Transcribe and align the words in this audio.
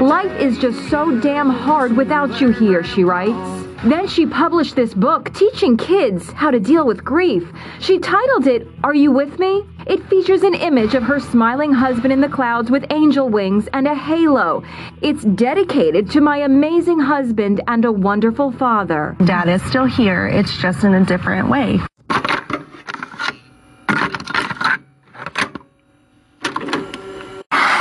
Life 0.00 0.40
is 0.40 0.58
just 0.58 0.88
so 0.90 1.18
damn 1.18 1.50
hard 1.50 1.96
without 1.96 2.40
you 2.40 2.50
here, 2.50 2.84
she 2.84 3.02
writes. 3.02 3.66
Then 3.82 4.06
she 4.06 4.26
published 4.26 4.76
this 4.76 4.94
book 4.94 5.34
teaching 5.34 5.76
kids 5.76 6.30
how 6.30 6.52
to 6.52 6.60
deal 6.60 6.86
with 6.86 7.02
grief. 7.04 7.50
She 7.80 7.98
titled 7.98 8.46
it, 8.46 8.68
Are 8.84 8.94
You 8.94 9.10
With 9.10 9.40
Me? 9.40 9.64
It 9.88 10.08
features 10.08 10.42
an 10.42 10.54
image 10.54 10.94
of 10.94 11.02
her 11.02 11.18
smiling 11.18 11.72
husband 11.72 12.12
in 12.12 12.20
the 12.20 12.28
clouds 12.28 12.70
with 12.70 12.84
angel 12.90 13.28
wings 13.28 13.68
and 13.72 13.88
a 13.88 13.94
halo. 13.96 14.62
It's 15.02 15.24
dedicated 15.24 16.08
to 16.12 16.20
my 16.20 16.38
amazing 16.38 17.00
husband 17.00 17.60
and 17.66 17.84
a 17.84 17.90
wonderful 17.90 18.52
father. 18.52 19.16
Dad 19.24 19.48
is 19.48 19.62
still 19.64 19.86
here, 19.86 20.28
it's 20.28 20.56
just 20.58 20.84
in 20.84 20.94
a 20.94 21.04
different 21.04 21.48
way. 21.48 21.80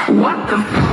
What 0.07 0.49
the 0.49 0.86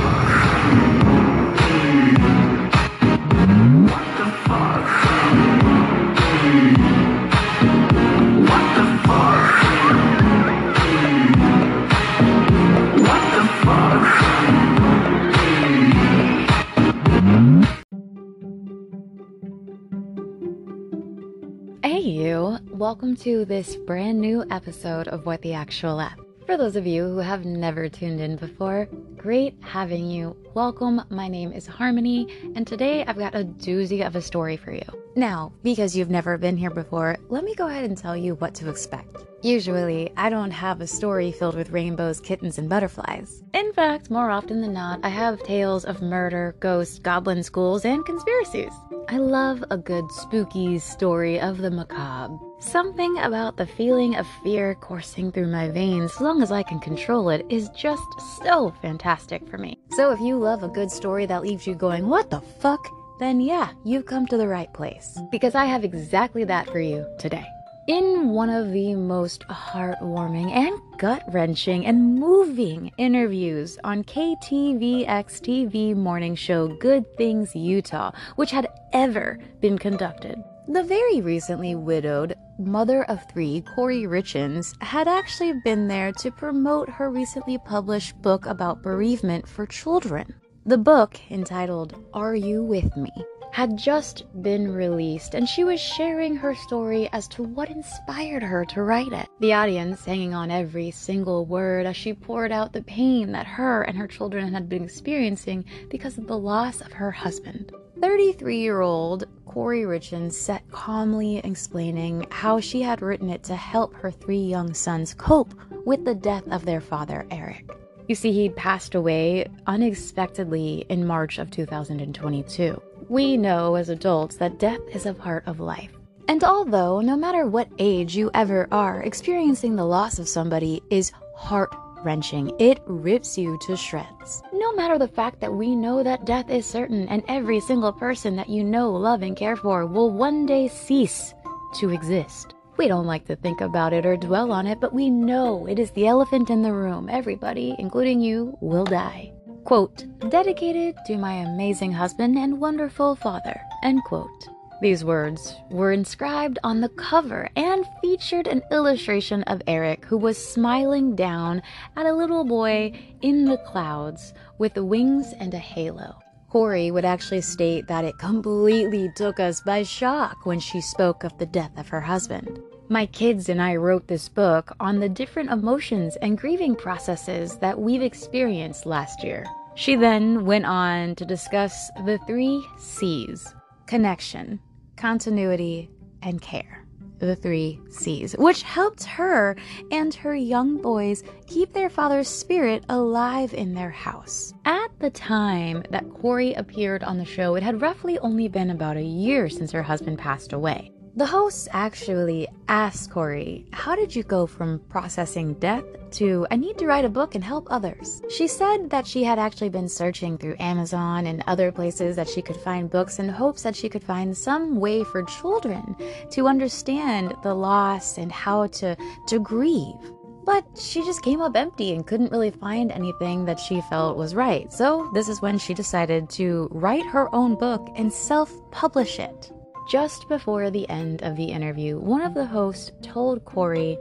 Welcome 22.75 23.15
to 23.17 23.45
this 23.45 23.77
brand 23.77 24.19
new 24.19 24.43
episode 24.51 25.07
of 25.07 25.25
What 25.25 25.41
the 25.41 25.53
Actual 25.53 26.01
F. 26.01 26.19
For 26.45 26.57
those 26.57 26.75
of 26.75 26.85
you 26.85 27.05
who 27.05 27.19
have 27.19 27.45
never 27.45 27.87
tuned 27.87 28.19
in 28.19 28.35
before, 28.35 28.89
great 29.15 29.55
having 29.61 30.09
you. 30.09 30.35
Welcome. 30.55 31.01
My 31.09 31.29
name 31.29 31.53
is 31.53 31.65
Harmony, 31.65 32.27
and 32.53 32.67
today 32.67 33.05
I've 33.05 33.17
got 33.17 33.33
a 33.33 33.45
doozy 33.45 34.05
of 34.05 34.17
a 34.17 34.21
story 34.21 34.57
for 34.57 34.73
you. 34.73 34.83
Now, 35.15 35.53
because 35.63 35.95
you've 35.95 36.09
never 36.09 36.37
been 36.37 36.57
here 36.57 36.69
before, 36.69 37.15
let 37.29 37.45
me 37.45 37.55
go 37.55 37.67
ahead 37.67 37.85
and 37.85 37.97
tell 37.97 38.17
you 38.17 38.35
what 38.35 38.53
to 38.55 38.69
expect. 38.69 39.23
Usually, 39.41 40.11
I 40.17 40.29
don't 40.29 40.51
have 40.51 40.81
a 40.81 40.87
story 40.87 41.31
filled 41.31 41.55
with 41.55 41.69
rainbows, 41.69 42.19
kittens, 42.19 42.57
and 42.57 42.67
butterflies. 42.67 43.41
In 43.53 43.71
fact, 43.71 44.11
more 44.11 44.29
often 44.29 44.59
than 44.59 44.73
not, 44.73 44.99
I 45.01 45.09
have 45.09 45.41
tales 45.43 45.85
of 45.85 46.01
murder, 46.01 46.57
ghosts, 46.59 46.99
goblin 46.99 47.41
schools, 47.41 47.85
and 47.85 48.05
conspiracies. 48.05 48.73
I 49.07 49.17
love 49.17 49.63
a 49.71 49.77
good 49.77 50.11
spooky 50.11 50.77
story 50.79 51.39
of 51.39 51.59
the 51.59 51.71
macabre. 51.71 52.37
Something 52.59 53.17
about 53.19 53.57
the 53.57 53.65
feeling 53.65 54.15
of 54.15 54.25
fear 54.41 54.75
coursing 54.75 55.29
through 55.29 55.47
my 55.47 55.67
veins, 55.69 56.11
as 56.13 56.21
long 56.21 56.41
as 56.41 56.53
I 56.53 56.63
can 56.63 56.79
control 56.79 57.29
it, 57.29 57.45
is 57.49 57.69
just 57.69 58.07
so 58.43 58.73
fantastic 58.81 59.45
for 59.49 59.57
me. 59.57 59.77
So 59.91 60.11
if 60.11 60.21
you 60.21 60.37
love 60.37 60.63
a 60.63 60.69
good 60.69 60.89
story 60.89 61.25
that 61.25 61.41
leaves 61.41 61.67
you 61.67 61.75
going, 61.75 62.07
what 62.07 62.29
the 62.29 62.39
fuck? 62.39 62.87
Then 63.19 63.41
yeah, 63.41 63.71
you've 63.83 64.05
come 64.05 64.25
to 64.27 64.37
the 64.37 64.47
right 64.47 64.73
place. 64.73 65.19
Because 65.31 65.53
I 65.53 65.65
have 65.65 65.83
exactly 65.83 66.45
that 66.45 66.69
for 66.69 66.79
you 66.79 67.05
today. 67.19 67.45
In 67.87 68.29
one 68.29 68.49
of 68.49 68.71
the 68.71 68.95
most 68.95 69.41
heartwarming 69.47 70.49
and 70.51 70.79
gut 70.97 71.23
wrenching 71.33 71.85
and 71.85 72.15
moving 72.15 72.91
interviews 72.97 73.77
on 73.83 74.03
KTVX 74.05 75.05
TV 75.05 75.93
morning 75.93 76.35
show 76.35 76.69
Good 76.77 77.05
Things 77.17 77.53
Utah, 77.53 78.11
which 78.37 78.51
had 78.51 78.67
ever 78.93 79.37
been 79.59 79.77
conducted, 79.77 80.41
the 80.67 80.83
very 80.83 81.21
recently 81.21 81.75
widowed 81.75 82.35
mother 82.57 83.03
of 83.03 83.19
three, 83.29 83.61
Kouri 83.61 84.03
Richins, 84.03 84.81
had 84.81 85.07
actually 85.07 85.53
been 85.63 85.87
there 85.87 86.11
to 86.13 86.31
promote 86.31 86.89
her 86.89 87.09
recently 87.09 87.57
published 87.57 88.21
book 88.21 88.45
about 88.45 88.81
bereavement 88.81 89.47
for 89.47 89.65
children. 89.65 90.33
The 90.65 90.77
book, 90.77 91.19
entitled 91.29 91.95
Are 92.13 92.35
You 92.35 92.63
With 92.63 92.95
Me? 92.97 93.11
Had 93.55 93.77
just 93.77 94.25
been 94.41 94.73
released, 94.73 95.33
and 95.33 95.47
she 95.47 95.63
was 95.63 95.79
sharing 95.79 96.35
her 96.35 96.53
story 96.53 97.07
as 97.13 97.25
to 97.29 97.43
what 97.43 97.69
inspired 97.69 98.43
her 98.43 98.65
to 98.65 98.83
write 98.83 99.13
it. 99.13 99.29
The 99.39 99.53
audience 99.53 100.03
hanging 100.03 100.33
on 100.33 100.51
every 100.51 100.91
single 100.91 101.45
word 101.45 101.85
as 101.85 101.95
she 101.95 102.13
poured 102.13 102.51
out 102.51 102.73
the 102.73 102.83
pain 102.83 103.31
that 103.31 103.47
her 103.47 103.83
and 103.83 103.97
her 103.97 104.09
children 104.09 104.53
had 104.53 104.67
been 104.67 104.83
experiencing 104.83 105.63
because 105.89 106.17
of 106.17 106.27
the 106.27 106.37
loss 106.37 106.81
of 106.81 106.91
her 106.91 107.11
husband. 107.11 107.71
33 108.01 108.57
year 108.57 108.81
old 108.81 109.23
Kouri 109.47 109.85
Richins 109.85 110.33
sat 110.33 110.69
calmly 110.69 111.37
explaining 111.37 112.27
how 112.31 112.59
she 112.59 112.81
had 112.81 113.01
written 113.01 113.29
it 113.29 113.43
to 113.45 113.55
help 113.55 113.93
her 113.93 114.11
three 114.11 114.43
young 114.43 114.73
sons 114.73 115.13
cope 115.13 115.53
with 115.85 116.03
the 116.03 116.13
death 116.13 116.45
of 116.49 116.65
their 116.65 116.81
father, 116.81 117.25
Eric. 117.31 117.71
You 118.09 118.15
see, 118.15 118.33
he'd 118.33 118.57
passed 118.57 118.95
away 118.95 119.47
unexpectedly 119.65 120.85
in 120.89 121.07
March 121.07 121.39
of 121.39 121.49
2022. 121.51 122.81
We 123.07 123.37
know 123.37 123.75
as 123.75 123.89
adults 123.89 124.37
that 124.37 124.57
death 124.57 124.79
is 124.91 125.05
a 125.05 125.13
part 125.13 125.47
of 125.47 125.59
life. 125.59 125.91
And 126.27 126.43
although, 126.43 127.01
no 127.01 127.15
matter 127.15 127.45
what 127.45 127.69
age 127.77 128.15
you 128.15 128.31
ever 128.33 128.67
are, 128.71 129.03
experiencing 129.03 129.75
the 129.75 129.85
loss 129.85 130.17
of 130.17 130.27
somebody 130.27 130.81
is 130.89 131.11
heart 131.35 131.75
wrenching, 132.03 132.51
it 132.57 132.81
rips 132.87 133.37
you 133.37 133.59
to 133.67 133.77
shreds. 133.77 134.41
No 134.51 134.73
matter 134.73 134.97
the 134.97 135.07
fact 135.07 135.39
that 135.41 135.53
we 135.53 135.75
know 135.75 136.01
that 136.01 136.25
death 136.25 136.49
is 136.49 136.65
certain 136.65 137.07
and 137.07 137.23
every 137.27 137.59
single 137.59 137.93
person 137.93 138.35
that 138.37 138.49
you 138.49 138.63
know, 138.63 138.91
love, 138.91 139.21
and 139.21 139.37
care 139.37 139.55
for 139.55 139.85
will 139.85 140.09
one 140.09 140.47
day 140.47 140.67
cease 140.67 141.35
to 141.75 141.91
exist. 141.91 142.55
We 142.77 142.87
don't 142.87 143.05
like 143.05 143.25
to 143.27 143.35
think 143.35 143.61
about 143.61 143.93
it 143.93 144.05
or 144.05 144.17
dwell 144.17 144.51
on 144.51 144.65
it, 144.65 144.79
but 144.79 144.93
we 144.93 145.11
know 145.11 145.67
it 145.67 145.77
is 145.77 145.91
the 145.91 146.07
elephant 146.07 146.49
in 146.49 146.63
the 146.63 146.73
room. 146.73 147.07
Everybody, 147.07 147.75
including 147.77 148.19
you, 148.19 148.57
will 148.61 148.83
die. 148.83 149.34
Quote, 149.65 150.05
dedicated 150.29 150.95
to 151.07 151.17
my 151.17 151.33
amazing 151.33 151.91
husband 151.91 152.37
and 152.37 152.61
wonderful 152.61 153.15
father, 153.15 153.59
end 153.81 154.03
quote. 154.03 154.47
These 154.79 155.03
words 155.03 155.55
were 155.71 155.91
inscribed 155.91 156.59
on 156.63 156.81
the 156.81 156.89
cover 156.89 157.49
and 157.55 157.83
featured 157.99 158.45
an 158.45 158.61
illustration 158.71 159.41
of 159.43 159.63
Eric, 159.65 160.05
who 160.05 160.17
was 160.17 160.37
smiling 160.37 161.15
down 161.15 161.63
at 161.95 162.05
a 162.05 162.13
little 162.13 162.45
boy 162.45 162.93
in 163.23 163.45
the 163.45 163.57
clouds 163.57 164.35
with 164.59 164.77
wings 164.77 165.33
and 165.39 165.51
a 165.55 165.57
halo. 165.57 166.19
Kouri 166.53 166.91
would 166.91 167.03
actually 167.03 167.41
state 167.41 167.87
that 167.87 168.05
it 168.05 168.19
completely 168.19 169.09
took 169.15 169.39
us 169.39 169.61
by 169.61 169.81
shock 169.81 170.45
when 170.45 170.59
she 170.59 170.79
spoke 170.79 171.23
of 171.23 171.35
the 171.39 171.47
death 171.47 171.75
of 171.79 171.87
her 171.87 172.01
husband. 172.01 172.59
My 172.87 173.07
kids 173.07 173.49
and 173.49 173.59
I 173.59 173.77
wrote 173.77 174.07
this 174.07 174.29
book 174.29 174.75
on 174.79 174.99
the 174.99 175.09
different 175.09 175.49
emotions 175.49 176.17
and 176.17 176.37
grieving 176.37 176.75
processes 176.75 177.57
that 177.57 177.79
we've 177.79 178.03
experienced 178.03 178.85
last 178.85 179.23
year. 179.23 179.43
She 179.73 179.95
then 179.95 180.45
went 180.45 180.67
on 180.67 181.15
to 181.15 181.25
discuss 181.25 181.89
the 182.05 182.19
three 182.27 182.63
C's 182.77 183.55
connection, 183.87 184.59
continuity, 184.97 185.89
and 186.21 186.39
care. 186.41 186.85
The 187.17 187.35
three 187.35 187.79
C's, 187.89 188.33
which 188.37 188.61
helped 188.61 189.05
her 189.05 189.55
and 189.91 190.13
her 190.13 190.35
young 190.35 190.79
boys 190.79 191.23
keep 191.47 191.73
their 191.73 191.89
father's 191.89 192.27
spirit 192.27 192.83
alive 192.89 193.53
in 193.55 193.73
their 193.73 193.89
house. 193.89 194.53
At 194.65 194.89
the 194.99 195.09
time 195.09 195.83
that 195.89 196.07
Kouri 196.09 196.55
appeared 196.55 197.03
on 197.03 197.17
the 197.17 197.25
show, 197.25 197.55
it 197.55 197.63
had 197.63 197.81
roughly 197.81 198.19
only 198.19 198.47
been 198.47 198.69
about 198.69 198.97
a 198.97 199.01
year 199.01 199.49
since 199.49 199.71
her 199.71 199.83
husband 199.83 200.19
passed 200.19 200.53
away. 200.53 200.91
The 201.17 201.25
hosts 201.25 201.69
actually 201.71 202.45
asked 202.67 203.09
Kouri, 203.09 203.63
How 203.73 203.95
did 203.95 204.13
you 204.13 204.21
go 204.21 204.45
from 204.45 204.79
processing 204.89 205.53
death 205.53 205.85
to 206.11 206.45
I 206.51 206.57
need 206.57 206.77
to 206.79 206.87
write 206.87 207.05
a 207.05 207.09
book 207.09 207.35
and 207.35 207.43
help 207.43 207.69
others? 207.71 208.21
She 208.29 208.49
said 208.49 208.89
that 208.89 209.07
she 209.07 209.23
had 209.23 209.39
actually 209.39 209.69
been 209.69 209.87
searching 209.87 210.37
through 210.37 210.57
Amazon 210.59 211.25
and 211.25 211.41
other 211.47 211.71
places 211.71 212.17
that 212.17 212.27
she 212.27 212.41
could 212.41 212.57
find 212.57 212.89
books 212.89 213.17
in 213.17 213.29
hopes 213.29 213.63
that 213.63 213.77
she 213.77 213.87
could 213.87 214.03
find 214.03 214.35
some 214.35 214.75
way 214.75 215.05
for 215.05 215.23
children 215.23 215.95
to 216.31 216.47
understand 216.47 217.33
the 217.43 217.53
loss 217.53 218.17
and 218.17 218.29
how 218.29 218.67
to, 218.67 218.97
to 219.27 219.39
grieve. 219.39 219.95
But 220.43 220.65
she 220.77 221.01
just 221.05 221.23
came 221.23 221.41
up 221.41 221.55
empty 221.55 221.93
and 221.93 222.05
couldn't 222.05 222.33
really 222.33 222.51
find 222.51 222.91
anything 222.91 223.45
that 223.45 223.61
she 223.61 223.79
felt 223.89 224.17
was 224.17 224.35
right. 224.35 224.71
So, 224.71 225.09
this 225.13 225.29
is 225.29 225.41
when 225.41 225.59
she 225.59 225.73
decided 225.73 226.29
to 226.31 226.67
write 226.71 227.05
her 227.05 227.33
own 227.33 227.55
book 227.55 227.87
and 227.95 228.11
self 228.11 228.51
publish 228.71 229.17
it. 229.17 229.53
Just 229.87 230.27
before 230.27 230.71
the 230.71 230.89
end 230.89 231.21
of 231.21 231.35
the 231.35 231.45
interview, 231.45 231.99
one 231.99 232.23
of 232.23 232.33
the 232.33 232.45
hosts 232.45 232.91
told 233.03 233.45
Kouri, 233.45 233.97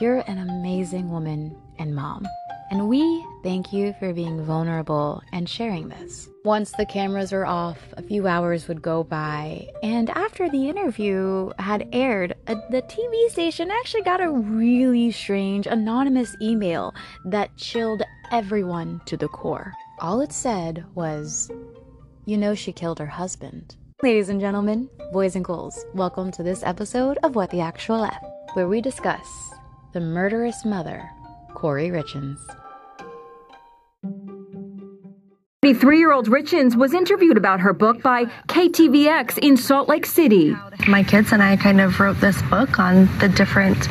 You're 0.00 0.22
an 0.28 0.38
amazing 0.38 1.10
woman 1.10 1.56
and 1.76 1.92
mom. 1.92 2.24
And 2.70 2.88
we 2.88 3.26
thank 3.42 3.72
you 3.72 3.94
for 3.98 4.12
being 4.12 4.44
vulnerable 4.44 5.22
and 5.32 5.48
sharing 5.48 5.88
this. 5.88 6.28
Once 6.44 6.70
the 6.70 6.86
cameras 6.86 7.32
were 7.32 7.46
off, 7.46 7.78
a 7.96 8.02
few 8.02 8.28
hours 8.28 8.68
would 8.68 8.80
go 8.80 9.02
by, 9.02 9.68
and 9.82 10.08
after 10.10 10.48
the 10.48 10.68
interview 10.68 11.50
had 11.58 11.88
aired, 11.92 12.36
uh, 12.46 12.54
the 12.70 12.82
TV 12.82 13.28
station 13.30 13.72
actually 13.72 14.02
got 14.02 14.20
a 14.20 14.30
really 14.30 15.10
strange 15.10 15.66
anonymous 15.66 16.36
email 16.40 16.94
that 17.24 17.56
chilled 17.56 18.02
everyone 18.30 19.00
to 19.06 19.16
the 19.16 19.28
core. 19.28 19.72
All 20.00 20.20
it 20.20 20.32
said 20.32 20.84
was, 20.94 21.50
You 22.24 22.38
know, 22.38 22.54
she 22.54 22.72
killed 22.72 23.00
her 23.00 23.06
husband. 23.06 23.76
Ladies 24.04 24.28
and 24.28 24.38
gentlemen, 24.38 24.90
boys 25.14 25.34
and 25.34 25.42
girls, 25.42 25.86
welcome 25.94 26.30
to 26.32 26.42
this 26.42 26.62
episode 26.62 27.16
of 27.22 27.34
What 27.34 27.48
the 27.48 27.60
Actual 27.60 28.04
F, 28.04 28.22
where 28.52 28.68
we 28.68 28.82
discuss 28.82 29.26
the 29.94 30.00
murderous 30.00 30.62
mother, 30.62 31.08
Kouri 31.54 31.90
Richins. 31.90 32.36
23 35.62 35.98
year 35.98 36.12
old 36.12 36.28
Richins 36.28 36.76
was 36.76 36.92
interviewed 36.92 37.38
about 37.38 37.60
her 37.60 37.72
book 37.72 38.02
by 38.02 38.26
KTVX 38.46 39.38
in 39.38 39.56
Salt 39.56 39.88
Lake 39.88 40.04
City. 40.04 40.54
My 40.86 41.02
kids 41.02 41.32
and 41.32 41.42
I 41.42 41.56
kind 41.56 41.80
of 41.80 41.98
wrote 41.98 42.20
this 42.20 42.42
book 42.42 42.78
on 42.78 43.06
the 43.20 43.30
different 43.30 43.88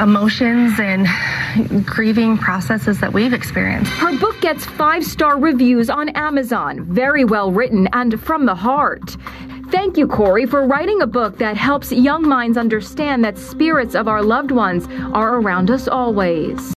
emotions 0.00 0.80
and 0.80 1.06
grieving 1.84 2.38
processes 2.38 3.00
that 3.00 3.12
we've 3.12 3.32
experienced. 3.32 3.90
Her 3.92 4.16
book 4.18 4.40
gets 4.40 4.64
five 4.64 5.04
star 5.04 5.38
reviews 5.38 5.90
on 5.90 6.08
Amazon, 6.10 6.84
very 6.84 7.24
well 7.24 7.52
written 7.52 7.88
and 7.92 8.20
from 8.20 8.46
the 8.46 8.54
heart. 8.54 9.16
Thank 9.70 9.96
you, 9.96 10.06
Kouri, 10.06 10.48
for 10.48 10.66
writing 10.66 11.02
a 11.02 11.06
book 11.06 11.38
that 11.38 11.56
helps 11.56 11.90
young 11.90 12.28
minds 12.28 12.56
understand 12.56 13.24
that 13.24 13.38
spirits 13.38 13.94
of 13.94 14.08
our 14.08 14.22
loved 14.22 14.50
ones 14.50 14.86
are 15.12 15.36
around 15.36 15.70
us 15.70 15.88
always. 15.88 16.72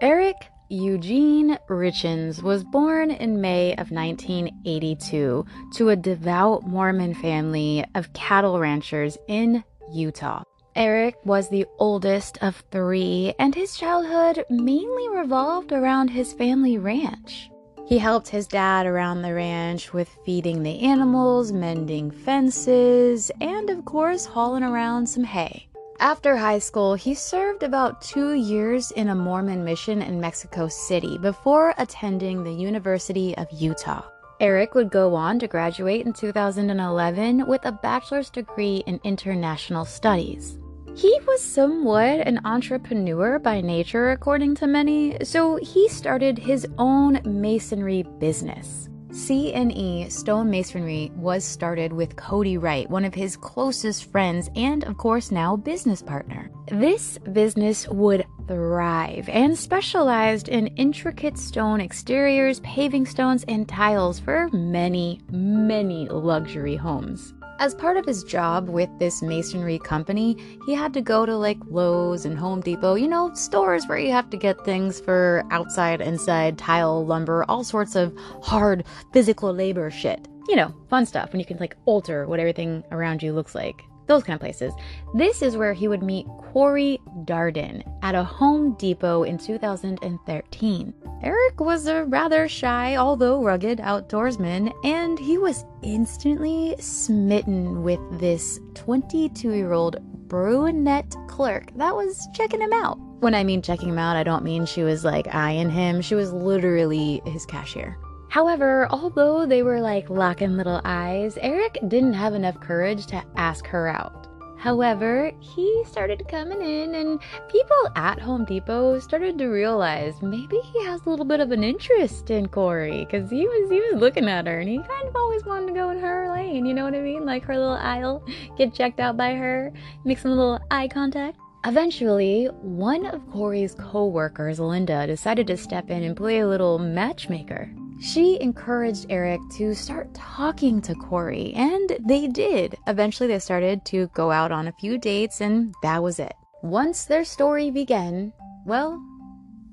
Eric 0.00 0.36
Eugene 0.70 1.58
Richins 1.68 2.42
was 2.42 2.62
born 2.62 3.10
in 3.10 3.40
May 3.40 3.72
of 3.72 3.90
1982 3.90 5.44
to 5.74 5.88
a 5.88 5.96
devout 5.96 6.62
Mormon 6.64 7.12
family 7.12 7.84
of 7.94 8.12
cattle 8.12 8.58
ranchers 8.58 9.18
in 9.28 9.64
Utah. 9.92 10.42
Eric 10.76 11.16
was 11.24 11.48
the 11.48 11.66
oldest 11.78 12.38
of 12.42 12.62
three, 12.70 13.34
and 13.38 13.54
his 13.54 13.76
childhood 13.76 14.44
mainly 14.48 15.08
revolved 15.08 15.72
around 15.72 16.08
his 16.08 16.32
family 16.32 16.78
ranch. 16.78 17.50
He 17.86 17.98
helped 17.98 18.28
his 18.28 18.46
dad 18.46 18.86
around 18.86 19.22
the 19.22 19.34
ranch 19.34 19.92
with 19.92 20.08
feeding 20.24 20.62
the 20.62 20.80
animals, 20.80 21.50
mending 21.50 22.12
fences, 22.12 23.32
and 23.40 23.68
of 23.68 23.84
course, 23.84 24.26
hauling 24.26 24.62
around 24.62 25.08
some 25.08 25.24
hay. 25.24 25.66
After 25.98 26.36
high 26.36 26.60
school, 26.60 26.94
he 26.94 27.14
served 27.14 27.62
about 27.62 28.00
two 28.00 28.34
years 28.34 28.92
in 28.92 29.08
a 29.08 29.14
Mormon 29.14 29.64
mission 29.64 30.00
in 30.02 30.20
Mexico 30.20 30.68
City 30.68 31.18
before 31.18 31.74
attending 31.78 32.44
the 32.44 32.52
University 32.52 33.36
of 33.36 33.48
Utah. 33.50 34.04
Eric 34.40 34.74
would 34.74 34.90
go 34.90 35.14
on 35.14 35.38
to 35.38 35.46
graduate 35.46 36.06
in 36.06 36.12
2011 36.12 37.46
with 37.46 37.64
a 37.64 37.72
bachelor's 37.72 38.30
degree 38.30 38.82
in 38.86 38.98
international 39.04 39.84
studies. 39.84 40.58
He 40.96 41.16
was 41.26 41.42
somewhat 41.42 42.26
an 42.26 42.40
entrepreneur 42.44 43.38
by 43.38 43.60
nature, 43.60 44.10
according 44.10 44.56
to 44.56 44.66
many, 44.66 45.16
so 45.24 45.56
he 45.56 45.88
started 45.88 46.38
his 46.38 46.66
own 46.78 47.20
masonry 47.24 48.02
business. 48.18 48.89
C&E 49.12 50.08
Stone 50.08 50.50
Masonry 50.50 51.10
was 51.16 51.44
started 51.44 51.92
with 51.92 52.16
Cody 52.16 52.56
Wright, 52.56 52.88
one 52.88 53.04
of 53.04 53.14
his 53.14 53.36
closest 53.36 54.10
friends 54.10 54.48
and 54.54 54.84
of 54.84 54.96
course 54.98 55.30
now 55.30 55.56
business 55.56 56.00
partner. 56.02 56.50
This 56.68 57.18
business 57.32 57.88
would 57.88 58.24
thrive 58.46 59.28
and 59.28 59.56
specialized 59.58 60.48
in 60.48 60.68
intricate 60.68 61.38
stone 61.38 61.80
exteriors, 61.80 62.60
paving 62.60 63.06
stones, 63.06 63.44
and 63.48 63.68
tiles 63.68 64.18
for 64.20 64.48
many, 64.52 65.20
many 65.30 66.08
luxury 66.08 66.76
homes. 66.76 67.34
As 67.60 67.74
part 67.74 67.98
of 67.98 68.06
his 68.06 68.24
job 68.24 68.70
with 68.70 68.88
this 68.98 69.20
masonry 69.20 69.78
company, 69.78 70.34
he 70.64 70.72
had 70.72 70.94
to 70.94 71.02
go 71.02 71.26
to 71.26 71.36
like 71.36 71.58
Lowe's 71.68 72.24
and 72.24 72.38
Home 72.38 72.62
Depot, 72.62 72.94
you 72.94 73.06
know, 73.06 73.34
stores 73.34 73.86
where 73.86 73.98
you 73.98 74.10
have 74.12 74.30
to 74.30 74.38
get 74.38 74.64
things 74.64 74.98
for 74.98 75.44
outside, 75.50 76.00
inside, 76.00 76.56
tile, 76.56 77.04
lumber, 77.04 77.44
all 77.50 77.62
sorts 77.62 77.96
of 77.96 78.16
hard 78.42 78.84
physical 79.12 79.52
labor 79.52 79.90
shit. 79.90 80.26
You 80.48 80.56
know, 80.56 80.74
fun 80.88 81.04
stuff 81.04 81.32
when 81.32 81.40
you 81.40 81.44
can 81.44 81.58
like 81.58 81.76
alter 81.84 82.26
what 82.26 82.40
everything 82.40 82.82
around 82.92 83.22
you 83.22 83.34
looks 83.34 83.54
like. 83.54 83.84
Those 84.10 84.24
kind 84.24 84.34
of 84.34 84.40
places. 84.40 84.74
This 85.14 85.40
is 85.40 85.56
where 85.56 85.72
he 85.72 85.86
would 85.86 86.02
meet 86.02 86.26
Kouri 86.26 86.98
Darden 87.26 87.84
at 88.02 88.16
a 88.16 88.24
Home 88.24 88.74
Depot 88.74 89.22
in 89.22 89.38
2013. 89.38 90.94
Eric 91.22 91.60
was 91.60 91.86
a 91.86 92.04
rather 92.06 92.48
shy, 92.48 92.96
although 92.96 93.40
rugged 93.40 93.78
outdoorsman, 93.78 94.74
and 94.84 95.16
he 95.16 95.38
was 95.38 95.64
instantly 95.84 96.74
smitten 96.80 97.84
with 97.84 98.00
this 98.18 98.58
22 98.74 99.52
year 99.52 99.74
old 99.74 99.98
brunette 100.28 101.14
clerk 101.28 101.70
that 101.76 101.94
was 101.94 102.26
checking 102.34 102.60
him 102.60 102.72
out. 102.72 102.98
When 103.20 103.36
I 103.36 103.44
mean 103.44 103.62
checking 103.62 103.90
him 103.90 103.98
out, 104.00 104.16
I 104.16 104.24
don't 104.24 104.42
mean 104.42 104.66
she 104.66 104.82
was 104.82 105.04
like 105.04 105.32
eyeing 105.32 105.70
him, 105.70 106.02
she 106.02 106.16
was 106.16 106.32
literally 106.32 107.22
his 107.26 107.46
cashier. 107.46 107.96
However, 108.30 108.86
although 108.90 109.44
they 109.44 109.64
were 109.64 109.80
like 109.80 110.08
locking 110.08 110.56
little 110.56 110.80
eyes, 110.84 111.36
Eric 111.40 111.78
didn't 111.88 112.12
have 112.12 112.32
enough 112.32 112.60
courage 112.60 113.06
to 113.06 113.22
ask 113.36 113.66
her 113.66 113.88
out. 113.88 114.28
However, 114.56 115.32
he 115.40 115.82
started 115.84 116.28
coming 116.28 116.62
in, 116.62 116.94
and 116.94 117.18
people 117.48 117.88
at 117.96 118.20
Home 118.20 118.44
Depot 118.44 119.00
started 119.00 119.36
to 119.38 119.48
realize 119.48 120.22
maybe 120.22 120.58
he 120.58 120.84
has 120.84 121.04
a 121.04 121.10
little 121.10 121.24
bit 121.24 121.40
of 121.40 121.50
an 121.50 121.64
interest 121.64 122.30
in 122.30 122.46
Kouri 122.46 123.00
because 123.00 123.30
he 123.30 123.48
was 123.48 123.68
he 123.68 123.80
was 123.80 124.00
looking 124.00 124.28
at 124.28 124.46
her, 124.46 124.60
and 124.60 124.68
he 124.68 124.78
kind 124.78 125.08
of 125.08 125.16
always 125.16 125.44
wanted 125.44 125.66
to 125.68 125.72
go 125.72 125.90
in 125.90 125.98
her 125.98 126.30
lane. 126.30 126.66
You 126.66 126.74
know 126.74 126.84
what 126.84 126.94
I 126.94 127.00
mean? 127.00 127.26
Like 127.26 127.42
her 127.46 127.58
little 127.58 127.74
aisle, 127.74 128.24
get 128.56 128.74
checked 128.74 129.00
out 129.00 129.16
by 129.16 129.34
her, 129.34 129.72
make 130.04 130.18
some 130.18 130.30
little 130.30 130.60
eye 130.70 130.86
contact. 130.86 131.36
Eventually, 131.64 132.44
one 132.62 133.06
of 133.06 133.22
Kouri's 133.30 133.74
co-workers, 133.74 134.60
Linda, 134.60 135.06
decided 135.06 135.48
to 135.48 135.56
step 135.56 135.90
in 135.90 136.04
and 136.04 136.16
play 136.16 136.38
a 136.38 136.48
little 136.48 136.78
matchmaker. 136.78 137.74
She 138.00 138.40
encouraged 138.40 139.06
Eric 139.10 139.40
to 139.58 139.74
start 139.74 140.14
talking 140.14 140.80
to 140.82 140.94
Kouri, 140.94 141.54
and 141.54 141.98
they 142.00 142.28
did. 142.28 142.76
Eventually, 142.86 143.28
they 143.28 143.38
started 143.38 143.84
to 143.86 144.06
go 144.14 144.30
out 144.30 144.50
on 144.50 144.66
a 144.66 144.72
few 144.72 144.96
dates, 144.96 145.42
and 145.42 145.74
that 145.82 146.02
was 146.02 146.18
it. 146.18 146.32
Once 146.62 147.04
their 147.04 147.24
story 147.24 147.70
began, 147.70 148.32
well, 148.64 148.98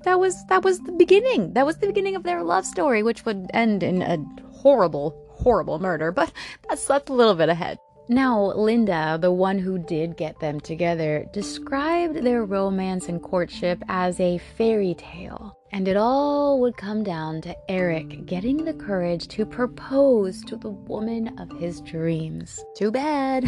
that 0.04 0.20
was 0.20 0.44
that 0.46 0.62
was 0.62 0.78
the 0.80 0.92
beginning. 0.92 1.54
That 1.54 1.64
was 1.64 1.78
the 1.78 1.86
beginning 1.86 2.16
of 2.16 2.22
their 2.22 2.42
love 2.42 2.66
story, 2.66 3.02
which 3.02 3.24
would 3.24 3.46
end 3.54 3.82
in 3.82 4.02
a 4.02 4.18
horrible, 4.52 5.16
horrible 5.30 5.78
murder. 5.78 6.12
But 6.12 6.30
that's 6.68 6.84
that's 6.84 7.08
a 7.08 7.14
little 7.14 7.34
bit 7.34 7.48
ahead. 7.48 7.78
Now, 8.10 8.52
Linda, 8.54 9.18
the 9.20 9.32
one 9.32 9.58
who 9.58 9.78
did 9.78 10.16
get 10.16 10.40
them 10.40 10.60
together, 10.60 11.26
described 11.30 12.14
their 12.14 12.42
romance 12.44 13.06
and 13.08 13.22
courtship 13.22 13.82
as 13.88 14.18
a 14.18 14.38
fairy 14.38 14.94
tale. 14.94 15.54
And 15.72 15.86
it 15.86 15.98
all 15.98 16.58
would 16.60 16.78
come 16.78 17.02
down 17.02 17.42
to 17.42 17.54
Eric 17.70 18.24
getting 18.24 18.64
the 18.64 18.72
courage 18.72 19.28
to 19.28 19.44
propose 19.44 20.42
to 20.44 20.56
the 20.56 20.70
woman 20.70 21.38
of 21.38 21.50
his 21.60 21.82
dreams. 21.82 22.64
Too 22.74 22.90
bad. 22.90 23.44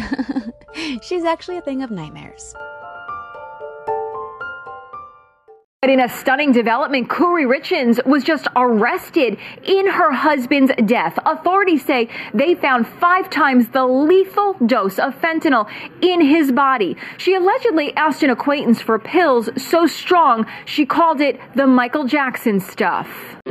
She's 1.01 1.23
actually 1.23 1.57
a 1.57 1.61
thing 1.61 1.81
of 1.81 1.89
nightmares. 1.89 2.53
But 5.81 5.89
in 5.89 5.99
a 5.99 6.09
stunning 6.09 6.51
development, 6.51 7.09
Kouri 7.09 7.43
Richins 7.43 8.05
was 8.05 8.23
just 8.23 8.47
arrested 8.55 9.39
in 9.63 9.87
her 9.87 10.11
husband's 10.11 10.71
death. 10.85 11.17
Authorities 11.25 11.83
say 11.83 12.07
they 12.35 12.53
found 12.53 12.85
five 12.87 13.31
times 13.31 13.69
the 13.69 13.87
lethal 13.87 14.53
dose 14.63 14.99
of 14.99 15.19
fentanyl 15.19 15.67
in 15.99 16.21
his 16.21 16.51
body. 16.51 16.97
She 17.17 17.33
allegedly 17.33 17.95
asked 17.95 18.21
an 18.21 18.29
acquaintance 18.29 18.79
for 18.79 18.99
pills 18.99 19.49
so 19.57 19.87
strong 19.87 20.45
she 20.65 20.85
called 20.85 21.19
it 21.19 21.39
the 21.55 21.65
Michael 21.65 22.03
Jackson 22.03 22.59
stuff. 22.59 23.41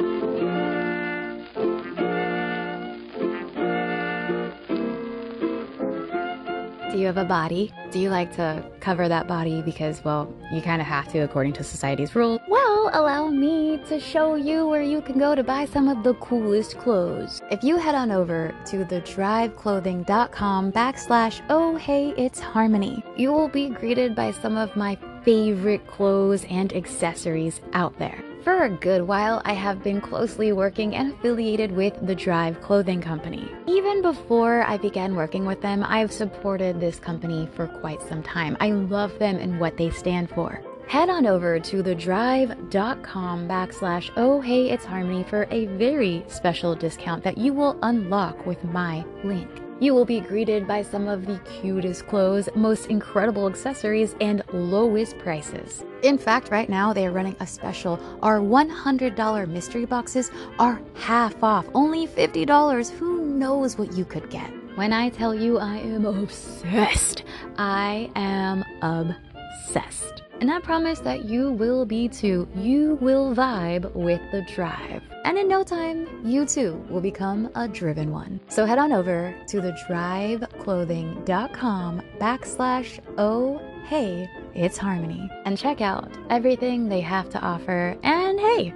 You 7.00 7.06
have 7.06 7.16
a 7.16 7.24
body? 7.24 7.72
Do 7.90 7.98
you 7.98 8.10
like 8.10 8.34
to 8.36 8.64
cover 8.80 9.08
that 9.08 9.26
body 9.26 9.62
because, 9.62 10.04
well, 10.04 10.32
you 10.52 10.60
kind 10.60 10.80
of 10.80 10.86
have 10.86 11.10
to 11.12 11.20
according 11.20 11.54
to 11.54 11.64
society's 11.64 12.14
rules? 12.14 12.40
Well, 12.48 12.90
allow 12.92 13.28
me 13.28 13.78
to 13.88 13.98
show 13.98 14.34
you 14.34 14.66
where 14.66 14.82
you 14.82 15.00
can 15.00 15.18
go 15.18 15.34
to 15.34 15.42
buy 15.42 15.64
some 15.64 15.88
of 15.88 16.02
the 16.02 16.14
coolest 16.14 16.78
clothes. 16.78 17.40
If 17.50 17.64
you 17.64 17.76
head 17.76 17.94
on 17.94 18.10
over 18.10 18.54
to 18.66 18.84
thedriveclothing.com 18.84 20.72
backslash 20.72 21.40
oh 21.48 21.76
hey 21.76 22.14
it's 22.16 22.40
harmony, 22.40 23.02
you 23.16 23.32
will 23.32 23.48
be 23.48 23.70
greeted 23.70 24.14
by 24.14 24.30
some 24.30 24.56
of 24.56 24.76
my 24.76 24.96
favorite 25.24 25.86
clothes 25.86 26.44
and 26.50 26.72
accessories 26.72 27.60
out 27.72 27.98
there. 27.98 28.29
For 28.50 28.64
a 28.64 28.68
good 28.68 29.02
while, 29.02 29.40
I 29.44 29.52
have 29.52 29.80
been 29.84 30.00
closely 30.00 30.52
working 30.52 30.96
and 30.96 31.12
affiliated 31.12 31.70
with 31.70 31.94
the 32.04 32.16
Drive 32.16 32.60
Clothing 32.60 33.00
Company. 33.00 33.48
Even 33.68 34.02
before 34.02 34.64
I 34.64 34.76
began 34.76 35.14
working 35.14 35.46
with 35.46 35.62
them, 35.62 35.84
I've 35.86 36.12
supported 36.12 36.80
this 36.80 36.98
company 36.98 37.48
for 37.54 37.68
quite 37.68 38.02
some 38.02 38.24
time. 38.24 38.56
I 38.58 38.72
love 38.72 39.16
them 39.20 39.36
and 39.36 39.60
what 39.60 39.76
they 39.76 39.90
stand 39.90 40.30
for. 40.30 40.60
Head 40.88 41.08
on 41.08 41.26
over 41.26 41.60
to 41.60 41.80
thedrive.com 41.80 43.48
backslash 43.48 44.10
oh 44.16 44.40
hey 44.40 44.68
it's 44.70 44.84
harmony 44.84 45.22
for 45.22 45.46
a 45.52 45.66
very 45.66 46.24
special 46.26 46.74
discount 46.74 47.22
that 47.22 47.38
you 47.38 47.52
will 47.52 47.78
unlock 47.82 48.46
with 48.46 48.64
my 48.64 49.04
link. 49.22 49.69
You 49.80 49.94
will 49.94 50.04
be 50.04 50.20
greeted 50.20 50.68
by 50.68 50.82
some 50.82 51.08
of 51.08 51.24
the 51.24 51.38
cutest 51.38 52.06
clothes, 52.06 52.50
most 52.54 52.88
incredible 52.88 53.48
accessories, 53.48 54.14
and 54.20 54.42
lowest 54.52 55.16
prices. 55.16 55.84
In 56.02 56.18
fact, 56.18 56.50
right 56.50 56.68
now 56.68 56.92
they 56.92 57.06
are 57.06 57.10
running 57.10 57.34
a 57.40 57.46
special. 57.46 57.98
Our 58.22 58.40
$100 58.40 59.48
mystery 59.48 59.86
boxes 59.86 60.30
are 60.58 60.82
half 60.96 61.42
off, 61.42 61.66
only 61.72 62.06
$50. 62.06 62.90
Who 62.90 63.24
knows 63.24 63.78
what 63.78 63.94
you 63.94 64.04
could 64.04 64.28
get? 64.28 64.50
When 64.76 64.92
I 64.92 65.08
tell 65.08 65.34
you 65.34 65.58
I 65.58 65.78
am 65.78 66.04
obsessed, 66.04 67.24
I 67.56 68.10
am 68.14 68.64
obsessed. 68.82 70.24
And 70.40 70.50
I 70.50 70.58
promise 70.58 71.00
that 71.00 71.26
you 71.26 71.50
will 71.50 71.84
be 71.84 72.08
too. 72.08 72.48
You 72.56 72.96
will 73.00 73.34
vibe 73.34 73.94
with 73.94 74.22
the 74.32 74.40
drive. 74.54 75.02
And 75.24 75.36
in 75.36 75.48
no 75.48 75.62
time, 75.62 76.08
you 76.24 76.46
too 76.46 76.82
will 76.88 77.02
become 77.02 77.50
a 77.54 77.68
driven 77.68 78.10
one. 78.10 78.40
So 78.48 78.64
head 78.64 78.78
on 78.78 78.90
over 78.92 79.34
to 79.48 79.60
thedriveclothing.com 79.60 82.02
backslash 82.18 83.00
oh 83.18 83.60
hey 83.86 84.26
it's 84.54 84.78
harmony 84.78 85.28
and 85.44 85.58
check 85.58 85.80
out 85.80 86.08
everything 86.28 86.88
they 86.88 87.00
have 87.00 87.28
to 87.30 87.40
offer 87.40 87.96
and 88.02 88.38
hey 88.38 88.72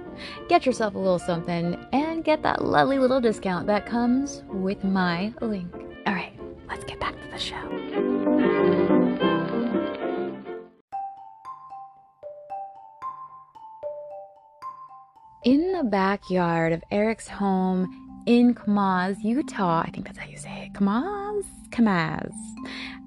get 0.49 0.65
yourself 0.65 0.95
a 0.95 0.97
little 0.97 1.19
something 1.19 1.77
and 1.93 2.25
get 2.25 2.41
that 2.41 2.65
lovely 2.65 2.99
little 2.99 3.21
discount 3.21 3.65
that 3.67 3.85
comes 3.85 4.43
with 4.47 4.83
my 4.83 5.31
link 5.41 5.71
all 6.05 6.13
right 6.13 6.34
the 15.75 15.83
backyard 15.83 16.71
of 16.71 16.81
Eric's 16.89 17.27
home 17.27 18.23
in 18.25 18.53
Kamas, 18.53 19.21
Utah. 19.21 19.83
I 19.85 19.89
think 19.91 20.05
that's 20.05 20.17
how 20.17 20.25
you 20.25 20.37
say 20.37 20.67
it. 20.67 20.73
Kamas? 20.73 21.45
Kamas. 21.69 22.31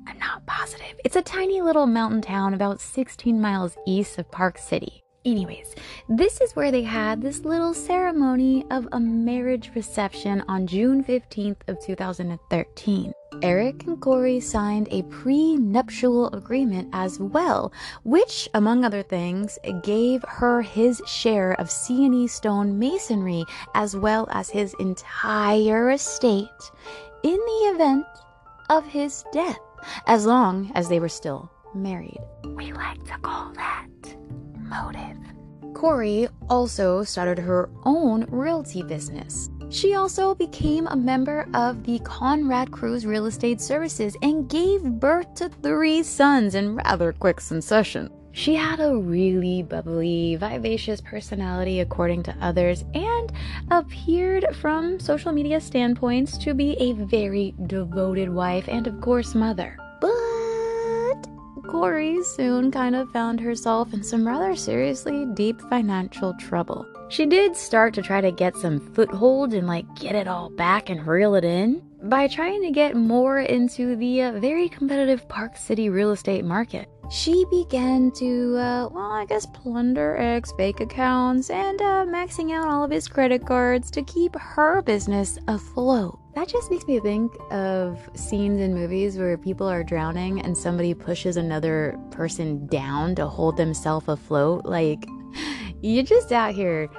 I'm 0.06 0.18
not 0.18 0.44
positive. 0.44 1.00
It's 1.02 1.16
a 1.16 1.22
tiny 1.22 1.62
little 1.62 1.86
mountain 1.86 2.20
town 2.20 2.52
about 2.52 2.82
16 2.82 3.40
miles 3.40 3.74
east 3.86 4.18
of 4.18 4.30
Park 4.30 4.58
City. 4.58 5.02
Anyways, 5.28 5.74
this 6.08 6.40
is 6.40 6.56
where 6.56 6.70
they 6.70 6.84
had 6.84 7.20
this 7.20 7.40
little 7.40 7.74
ceremony 7.74 8.64
of 8.70 8.88
a 8.92 8.98
marriage 8.98 9.70
reception 9.74 10.42
on 10.48 10.66
June 10.66 11.04
15th 11.04 11.68
of 11.68 11.78
2013. 11.84 13.12
Eric 13.42 13.84
and 13.84 14.00
Kouri 14.00 14.42
signed 14.42 14.88
a 14.90 15.02
prenuptial 15.02 16.28
agreement 16.34 16.88
as 16.94 17.20
well, 17.20 17.70
which, 18.04 18.48
among 18.54 18.86
other 18.86 19.02
things, 19.02 19.58
gave 19.82 20.24
her 20.26 20.62
his 20.62 21.02
share 21.06 21.52
of 21.60 21.70
C&E 21.70 22.26
stone 22.26 22.78
masonry 22.78 23.44
as 23.74 23.94
well 23.94 24.28
as 24.30 24.48
his 24.48 24.74
entire 24.80 25.90
estate 25.90 26.48
in 27.22 27.36
the 27.36 27.70
event 27.74 28.06
of 28.70 28.86
his 28.86 29.26
death, 29.34 29.60
as 30.06 30.24
long 30.24 30.72
as 30.74 30.88
they 30.88 31.00
were 31.00 31.08
still 31.10 31.50
married. 31.74 32.22
We 32.46 32.72
like 32.72 33.04
to 33.08 33.18
call 33.18 33.52
that 33.52 33.88
motive. 34.68 35.16
Kouri 35.72 36.28
also 36.48 37.04
started 37.04 37.38
her 37.38 37.70
own 37.84 38.24
realty 38.30 38.82
business. 38.82 39.48
She 39.70 39.94
also 39.94 40.34
became 40.34 40.86
a 40.86 40.96
member 40.96 41.46
of 41.52 41.84
the 41.84 41.98
Conrad 42.00 42.70
Cruz 42.70 43.04
Real 43.04 43.26
Estate 43.26 43.60
Services 43.60 44.16
and 44.22 44.48
gave 44.48 44.82
birth 44.82 45.34
to 45.34 45.50
three 45.62 46.02
sons 46.02 46.54
in 46.54 46.76
rather 46.76 47.12
quick 47.12 47.40
succession. 47.40 48.10
She 48.32 48.54
had 48.54 48.80
a 48.80 48.96
really 48.96 49.62
bubbly, 49.62 50.36
vivacious 50.36 51.00
personality, 51.00 51.80
according 51.80 52.22
to 52.24 52.36
others, 52.40 52.84
and 52.94 53.32
appeared 53.70 54.46
from 54.60 55.00
social 55.00 55.32
media 55.32 55.60
standpoints 55.60 56.38
to 56.38 56.54
be 56.54 56.76
a 56.78 56.92
very 56.92 57.54
devoted 57.66 58.30
wife 58.30 58.68
and, 58.68 58.86
of 58.86 59.00
course, 59.00 59.34
mother. 59.34 59.76
But 60.00 60.27
Kouri 61.68 62.24
soon 62.24 62.70
kind 62.70 62.96
of 62.96 63.10
found 63.10 63.38
herself 63.38 63.92
in 63.92 64.02
some 64.02 64.26
rather 64.26 64.56
seriously 64.56 65.26
deep 65.34 65.60
financial 65.68 66.32
trouble. 66.34 66.86
She 67.10 67.26
did 67.26 67.54
start 67.54 67.92
to 67.94 68.02
try 68.02 68.22
to 68.22 68.32
get 68.32 68.56
some 68.56 68.80
foothold 68.94 69.52
and 69.52 69.66
like 69.66 69.86
get 69.94 70.14
it 70.14 70.26
all 70.26 70.48
back 70.48 70.88
and 70.88 71.06
reel 71.06 71.34
it 71.34 71.44
in 71.44 71.82
by 72.04 72.26
trying 72.26 72.62
to 72.62 72.70
get 72.70 72.96
more 72.96 73.40
into 73.40 73.96
the 73.96 74.22
uh, 74.22 74.40
very 74.40 74.68
competitive 74.68 75.28
Park 75.28 75.56
City 75.56 75.90
real 75.90 76.10
estate 76.10 76.44
market. 76.44 76.88
She 77.10 77.46
began 77.46 78.10
to, 78.12 78.56
uh, 78.58 78.88
well, 78.92 79.12
I 79.12 79.24
guess, 79.24 79.46
plunder 79.46 80.14
Eric's 80.16 80.52
bank 80.52 80.80
accounts 80.80 81.48
and 81.48 81.80
uh, 81.80 82.04
maxing 82.06 82.52
out 82.52 82.68
all 82.68 82.84
of 82.84 82.90
his 82.90 83.08
credit 83.08 83.46
cards 83.46 83.90
to 83.92 84.02
keep 84.02 84.36
her 84.36 84.82
business 84.82 85.38
afloat. 85.48 86.18
That 86.34 86.48
just 86.48 86.70
makes 86.70 86.86
me 86.86 87.00
think 87.00 87.32
of 87.50 87.98
scenes 88.14 88.60
in 88.60 88.74
movies 88.74 89.16
where 89.16 89.38
people 89.38 89.66
are 89.66 89.82
drowning 89.82 90.42
and 90.42 90.56
somebody 90.56 90.92
pushes 90.92 91.38
another 91.38 91.98
person 92.10 92.66
down 92.66 93.14
to 93.14 93.26
hold 93.26 93.56
themselves 93.56 94.06
afloat. 94.06 94.66
Like, 94.66 95.06
you're 95.80 96.04
just 96.04 96.30
out 96.30 96.54
here 96.54 96.90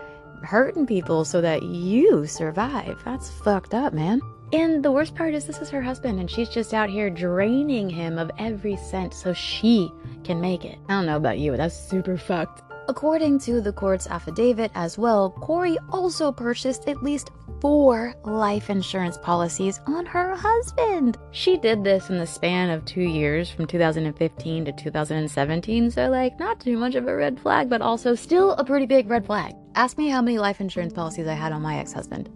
hurting 0.44 0.88
people 0.88 1.24
so 1.24 1.40
that 1.40 1.62
you 1.62 2.26
survive. 2.26 3.00
That's 3.06 3.30
fucked 3.30 3.76
up, 3.76 3.94
man. 3.94 4.22
And 4.52 4.84
the 4.84 4.92
worst 4.92 5.14
part 5.14 5.34
is, 5.34 5.46
this 5.46 5.62
is 5.62 5.70
her 5.70 5.82
husband, 5.82 6.20
and 6.20 6.30
she's 6.30 6.50
just 6.50 6.74
out 6.74 6.90
here 6.90 7.10
draining 7.10 7.90
him 7.90 8.18
of 8.18 8.32
every 8.40 8.76
cent 8.78 9.14
so 9.14 9.32
she 9.32 9.92
can 10.24 10.42
make 10.42 10.66
it. 10.66 10.80
I 10.88 10.94
don't 10.94 11.06
know 11.06 11.18
about 11.18 11.38
you, 11.38 11.52
but 11.52 11.58
that's 11.58 11.78
super 11.78 12.18
fucked. 12.18 12.64
According 12.88 13.38
to 13.42 13.62
the 13.62 13.72
court's 13.72 14.08
affidavit 14.08 14.72
as 14.74 14.98
well, 14.98 15.32
Kouri 15.42 15.78
also 15.92 16.32
purchased 16.32 16.88
at 16.88 17.04
least 17.04 17.30
four 17.62 18.16
life 18.24 18.72
insurance 18.72 19.20
policies 19.20 19.80
on 19.86 20.08
her 20.08 20.36
husband. 20.36 21.20
She 21.30 21.56
did 21.56 21.84
this 21.84 22.10
in 22.10 22.18
the 22.18 22.26
span 22.26 22.72
of 22.72 22.84
two 22.86 23.02
years 23.04 23.52
from 23.52 23.68
2015 23.68 24.66
to 24.66 24.72
2017, 24.72 25.92
so, 25.92 26.10
like, 26.10 26.40
not 26.40 26.60
too 26.60 26.78
much 26.78 26.96
of 26.96 27.08
a 27.08 27.16
red 27.16 27.40
flag, 27.40 27.70
but 27.70 27.84
also 27.84 28.16
still 28.16 28.54
a 28.54 28.66
pretty 28.66 28.88
big 28.88 29.08
red 29.08 29.28
flag. 29.28 29.54
Ask 29.76 30.00
me 30.00 30.10
how 30.10 30.24
many 30.24 30.40
life 30.40 30.60
insurance 30.60 30.94
policies 30.94 31.28
I 31.28 31.34
had 31.34 31.52
on 31.52 31.62
my 31.62 31.78
ex 31.78 31.94
husband. 31.94 32.36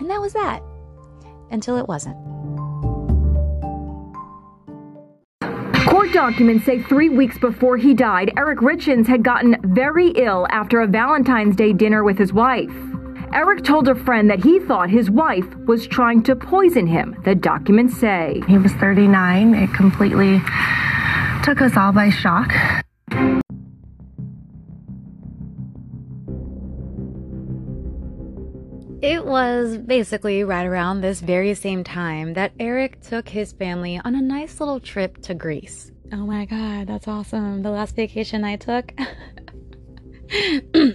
And 0.00 0.10
that 0.10 0.20
was 0.20 0.32
that. 0.32 0.60
Until 1.52 1.76
it 1.76 1.86
wasn't. 1.86 2.16
Documents 6.12 6.66
say 6.66 6.82
three 6.82 7.08
weeks 7.08 7.38
before 7.38 7.78
he 7.78 7.94
died, 7.94 8.32
Eric 8.36 8.58
Richins 8.58 9.06
had 9.06 9.22
gotten 9.22 9.56
very 9.74 10.08
ill 10.10 10.46
after 10.50 10.82
a 10.82 10.86
Valentine's 10.86 11.56
Day 11.56 11.72
dinner 11.72 12.04
with 12.04 12.18
his 12.18 12.34
wife. 12.34 12.70
Eric 13.32 13.64
told 13.64 13.88
a 13.88 13.94
friend 13.94 14.28
that 14.28 14.44
he 14.44 14.60
thought 14.60 14.90
his 14.90 15.10
wife 15.10 15.56
was 15.66 15.86
trying 15.86 16.22
to 16.24 16.36
poison 16.36 16.86
him, 16.86 17.16
the 17.24 17.34
documents 17.34 17.96
say. 17.96 18.42
He 18.46 18.58
was 18.58 18.72
39. 18.74 19.54
It 19.54 19.72
completely 19.72 20.42
took 21.42 21.62
us 21.62 21.78
all 21.78 21.92
by 21.92 22.10
shock. 22.10 22.52
It 29.00 29.24
was 29.24 29.78
basically 29.78 30.44
right 30.44 30.66
around 30.66 31.00
this 31.00 31.20
very 31.20 31.54
same 31.54 31.82
time 31.82 32.34
that 32.34 32.52
Eric 32.60 33.00
took 33.00 33.30
his 33.30 33.52
family 33.52 33.98
on 34.04 34.14
a 34.14 34.20
nice 34.20 34.60
little 34.60 34.78
trip 34.78 35.22
to 35.22 35.32
Greece. 35.32 35.90
Oh 36.14 36.26
my 36.26 36.44
god, 36.44 36.88
that's 36.88 37.08
awesome. 37.08 37.62
The 37.62 37.70
last 37.70 37.96
vacation 37.96 38.44
I 38.44 38.56
took 38.56 38.92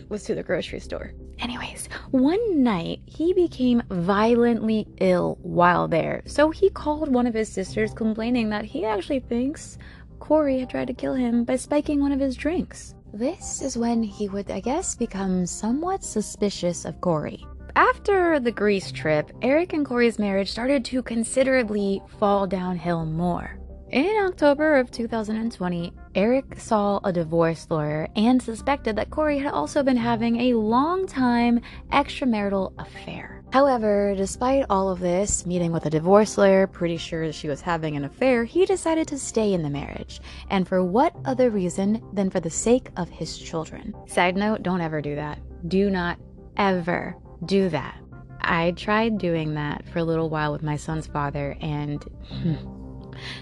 was 0.09 0.23
to 0.25 0.35
the 0.35 0.43
grocery 0.43 0.79
store. 0.79 1.11
Anyways, 1.39 1.89
one 2.11 2.61
night 2.61 3.01
he 3.07 3.33
became 3.33 3.81
violently 3.89 4.87
ill 4.99 5.39
while 5.41 5.87
there, 5.87 6.21
so 6.27 6.51
he 6.51 6.69
called 6.69 7.11
one 7.11 7.25
of 7.25 7.33
his 7.33 7.51
sisters 7.51 7.93
complaining 7.93 8.49
that 8.49 8.65
he 8.65 8.85
actually 8.85 9.19
thinks 9.21 9.79
Kouri 10.19 10.59
had 10.59 10.69
tried 10.69 10.87
to 10.87 10.93
kill 10.93 11.15
him 11.15 11.43
by 11.43 11.55
spiking 11.55 11.99
one 11.99 12.11
of 12.11 12.19
his 12.19 12.35
drinks. 12.35 12.93
This 13.11 13.63
is 13.63 13.75
when 13.75 14.03
he 14.03 14.29
would, 14.29 14.51
I 14.51 14.59
guess, 14.59 14.93
become 14.93 15.47
somewhat 15.47 16.03
suspicious 16.03 16.85
of 16.85 17.01
Kouri. 17.01 17.43
After 17.75 18.39
the 18.39 18.51
Greece 18.51 18.91
trip, 18.91 19.31
Eric 19.41 19.73
and 19.73 19.83
Kouri's 19.83 20.19
marriage 20.19 20.51
started 20.51 20.85
to 20.85 21.01
considerably 21.01 22.03
fall 22.19 22.45
downhill 22.45 23.03
more. 23.05 23.57
In 23.89 24.25
October 24.25 24.79
of 24.79 24.91
2020, 24.91 25.93
Eric 26.13 26.59
saw 26.59 26.99
a 27.05 27.13
divorce 27.13 27.67
lawyer 27.69 28.09
and 28.17 28.41
suspected 28.41 28.97
that 28.97 29.09
Kouri 29.09 29.41
had 29.41 29.53
also 29.53 29.81
been 29.81 29.95
having 29.95 30.41
a 30.41 30.55
long 30.55 31.07
time 31.07 31.61
extramarital 31.93 32.73
affair. 32.79 33.45
However, 33.53 34.13
despite 34.17 34.65
all 34.69 34.89
of 34.89 34.99
this, 34.99 35.45
meeting 35.45 35.71
with 35.71 35.85
a 35.85 35.89
divorce 35.89 36.37
lawyer, 36.37 36.67
pretty 36.67 36.97
sure 36.97 37.31
she 37.31 37.47
was 37.47 37.61
having 37.61 37.95
an 37.95 38.03
affair, 38.03 38.43
he 38.43 38.65
decided 38.65 39.07
to 39.07 39.17
stay 39.17 39.53
in 39.53 39.63
the 39.63 39.69
marriage. 39.69 40.19
And 40.49 40.67
for 40.67 40.83
what 40.83 41.15
other 41.23 41.49
reason 41.49 42.03
than 42.11 42.29
for 42.29 42.41
the 42.41 42.49
sake 42.49 42.89
of 42.97 43.07
his 43.07 43.37
children? 43.37 43.93
Side 44.05 44.35
note, 44.35 44.63
don't 44.63 44.81
ever 44.81 45.01
do 45.01 45.15
that. 45.15 45.39
Do 45.69 45.89
not 45.89 46.19
ever 46.57 47.15
do 47.45 47.69
that. 47.69 47.97
I 48.41 48.71
tried 48.71 49.17
doing 49.17 49.53
that 49.53 49.87
for 49.87 49.99
a 49.99 50.03
little 50.03 50.29
while 50.29 50.51
with 50.51 50.63
my 50.63 50.75
son's 50.75 51.07
father, 51.07 51.57
and 51.61 52.03
hmm, 52.29 52.55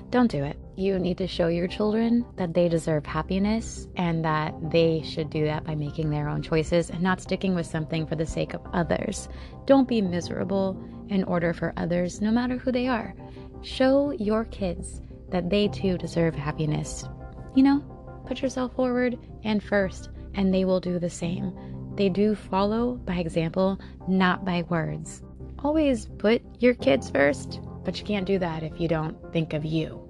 don't 0.09 0.31
do 0.31 0.43
it. 0.43 0.57
You 0.75 0.99
need 0.99 1.17
to 1.19 1.27
show 1.27 1.47
your 1.47 1.67
children 1.67 2.25
that 2.35 2.53
they 2.53 2.67
deserve 2.67 3.05
happiness 3.05 3.87
and 3.95 4.23
that 4.25 4.53
they 4.71 5.01
should 5.03 5.29
do 5.29 5.45
that 5.45 5.63
by 5.63 5.75
making 5.75 6.09
their 6.09 6.27
own 6.27 6.41
choices 6.41 6.89
and 6.89 7.01
not 7.01 7.21
sticking 7.21 7.55
with 7.55 7.65
something 7.65 8.05
for 8.05 8.15
the 8.15 8.25
sake 8.25 8.53
of 8.53 8.61
others. 8.73 9.29
Don't 9.65 9.87
be 9.87 10.01
miserable 10.01 10.77
in 11.09 11.23
order 11.23 11.53
for 11.53 11.73
others, 11.77 12.21
no 12.21 12.31
matter 12.31 12.57
who 12.57 12.71
they 12.71 12.87
are. 12.87 13.15
Show 13.61 14.11
your 14.11 14.45
kids 14.45 15.01
that 15.29 15.49
they 15.49 15.67
too 15.67 15.97
deserve 15.97 16.35
happiness. 16.35 17.07
You 17.55 17.63
know, 17.63 17.79
put 18.25 18.41
yourself 18.41 18.75
forward 18.75 19.17
and 19.43 19.63
first, 19.63 20.09
and 20.33 20.53
they 20.53 20.65
will 20.65 20.79
do 20.79 20.99
the 20.99 21.09
same. 21.09 21.53
They 21.95 22.09
do 22.09 22.35
follow 22.35 22.95
by 22.95 23.15
example, 23.15 23.79
not 24.07 24.43
by 24.43 24.63
words. 24.69 25.23
Always 25.59 26.07
put 26.17 26.41
your 26.59 26.73
kids 26.73 27.09
first, 27.09 27.61
but 27.85 27.97
you 27.99 28.05
can't 28.05 28.25
do 28.25 28.39
that 28.39 28.63
if 28.63 28.79
you 28.79 28.87
don't 28.87 29.15
think 29.31 29.53
of 29.53 29.63
you. 29.63 30.01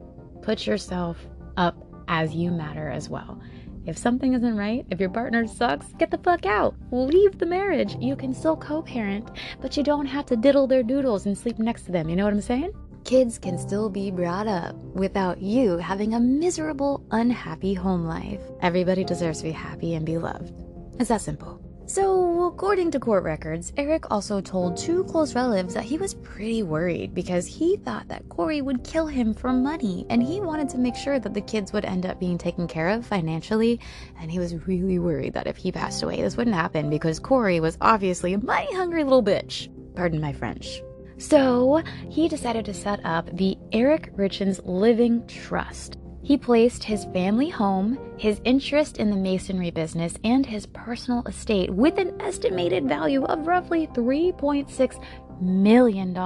Put 0.42 0.66
yourself 0.66 1.18
up 1.58 1.78
as 2.08 2.34
you 2.34 2.52
matter 2.52 2.90
as 2.90 3.10
well. 3.10 3.40
If 3.86 3.98
something 3.98 4.34
isn't 4.34 4.58
right, 4.58 4.86
if 4.90 5.00
your 5.00 5.12
partner 5.12 5.46
sucks, 5.46 5.94
get 6.00 6.10
the 6.10 6.18
fuck 6.18 6.46
out. 6.46 6.74
Leave 6.92 7.38
the 7.38 7.46
marriage. 7.46 7.96
You 8.00 8.16
can 8.16 8.34
still 8.34 8.56
co 8.56 8.82
parent, 8.82 9.30
but 9.62 9.78
you 9.78 9.84
don't 9.84 10.08
have 10.08 10.26
to 10.28 10.36
diddle 10.36 10.66
their 10.66 10.82
doodles 10.82 11.28
and 11.28 11.38
sleep 11.38 11.60
next 11.60 11.84
to 11.84 11.92
them. 11.92 12.10
You 12.10 12.16
know 12.16 12.24
what 12.24 12.34
I'm 12.34 12.42
saying? 12.42 12.72
Kids 13.04 13.38
can 13.38 13.60
still 13.60 13.88
be 13.88 14.10
brought 14.10 14.48
up 14.48 14.76
without 14.96 15.40
you 15.40 15.78
having 15.78 16.16
a 16.16 16.20
miserable, 16.20 17.06
unhappy 17.12 17.76
home 17.76 18.06
life. 18.06 18.42
Everybody 18.62 19.04
deserves 19.04 19.40
to 19.40 19.46
be 19.46 19.52
happy 19.52 19.94
and 19.94 20.04
be 20.04 20.18
loved. 20.18 20.52
It's 21.00 21.10
that 21.10 21.22
simple. 21.22 21.65
So, 21.96 22.44
according 22.48 22.92
to 22.92 23.00
court 23.00 23.24
records, 23.24 23.72
Eric 23.78 24.12
also 24.12 24.42
told 24.42 24.76
two 24.76 25.06
close 25.06 25.34
relatives 25.34 25.76
that 25.76 25.86
he 25.86 25.98
was 25.98 26.14
pretty 26.14 26.62
worried 26.62 27.14
because 27.14 27.48
he 27.48 27.78
thought 27.78 28.10
that 28.10 28.28
Kouri 28.28 28.62
would 28.62 28.84
kill 28.84 29.08
him 29.08 29.34
for 29.34 29.54
money 29.54 30.06
and 30.10 30.22
he 30.22 30.42
wanted 30.42 30.68
to 30.72 30.78
make 30.78 30.98
sure 30.98 31.20
that 31.20 31.34
the 31.34 31.40
kids 31.40 31.72
would 31.72 31.86
end 31.86 32.06
up 32.06 32.20
being 32.20 32.38
taken 32.38 32.68
care 32.68 32.90
of 32.90 33.06
financially. 33.06 33.80
And 34.20 34.30
he 34.30 34.40
was 34.40 34.68
really 34.68 35.00
worried 35.00 35.36
that 35.36 35.48
if 35.48 35.56
he 35.56 35.72
passed 35.72 36.04
away, 36.04 36.22
this 36.22 36.36
wouldn't 36.36 36.58
happen 36.58 36.90
because 36.90 37.18
Kouri 37.22 37.62
was 37.62 37.78
obviously 37.80 38.34
a 38.34 38.40
money 38.40 38.76
hungry 38.76 39.06
little 39.06 39.24
bitch. 39.24 39.70
Pardon 39.96 40.20
my 40.20 40.34
French. 40.34 40.82
So, 41.18 41.82
he 42.10 42.28
decided 42.28 42.66
to 42.66 42.74
set 42.74 43.00
up 43.06 43.30
the 43.38 43.58
Eric 43.72 44.14
Richins 44.18 44.60
Living 44.66 45.26
Trust. 45.28 45.98
He 46.26 46.38
placed 46.38 46.84
his 46.84 47.06
family 47.14 47.50
home, 47.50 48.00
his 48.18 48.42
interest 48.46 48.98
in 48.98 49.12
the 49.12 49.16
masonry 49.16 49.70
business, 49.70 50.16
and 50.24 50.44
his 50.44 50.66
personal 50.66 51.22
estate 51.28 51.70
with 51.70 52.00
an 52.00 52.20
estimated 52.20 52.90
value 52.90 53.24
of 53.26 53.46
roughly 53.46 53.86
$3.6 53.94 55.04
million, 55.40 56.18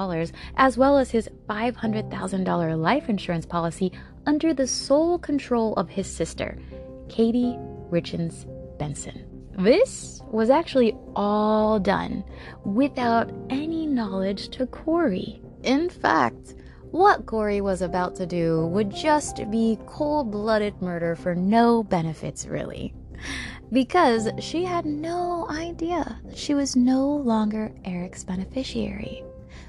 as 0.55 0.77
well 0.77 0.97
as 0.97 1.11
his 1.11 1.27
$500,000 1.49 2.81
life 2.81 3.09
insurance 3.09 3.45
policy 3.45 3.91
under 4.25 4.53
the 4.53 4.67
sole 4.67 5.19
control 5.19 5.73
of 5.73 5.89
his 5.89 6.07
sister, 6.07 6.57
Katie 7.09 7.57
Richins 7.91 8.45
Benson. 8.79 9.25
This 9.57 10.21
was 10.31 10.49
actually 10.49 10.95
all 11.13 11.77
done 11.77 12.23
without 12.63 13.33
any 13.49 13.85
knowledge 13.85 14.47
to 14.51 14.65
Kouri. 14.65 15.41
In 15.63 15.89
fact, 15.89 16.55
what 16.91 17.25
Kouri 17.25 17.61
was 17.61 17.81
about 17.81 18.15
to 18.15 18.25
do 18.25 18.65
would 18.67 18.89
just 18.89 19.49
be 19.51 19.77
cold 19.85 20.31
blooded 20.31 20.81
murder 20.81 21.15
for 21.15 21.35
no 21.35 21.83
benefits, 21.83 22.47
really. 22.47 22.93
Because 23.71 24.29
she 24.39 24.63
had 24.63 24.85
no 24.85 25.47
idea 25.49 26.19
that 26.25 26.37
she 26.37 26.55
was 26.55 26.75
no 26.75 27.07
longer 27.07 27.71
Eric's 27.85 28.23
beneficiary. 28.23 29.23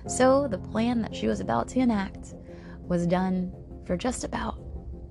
So 0.06 0.48
the 0.48 0.58
plan 0.58 1.02
that 1.02 1.14
she 1.14 1.26
was 1.26 1.40
about 1.40 1.68
to 1.68 1.80
enact 1.80 2.34
was 2.88 3.06
done 3.06 3.52
for 3.84 3.96
just 3.96 4.24
about 4.24 4.58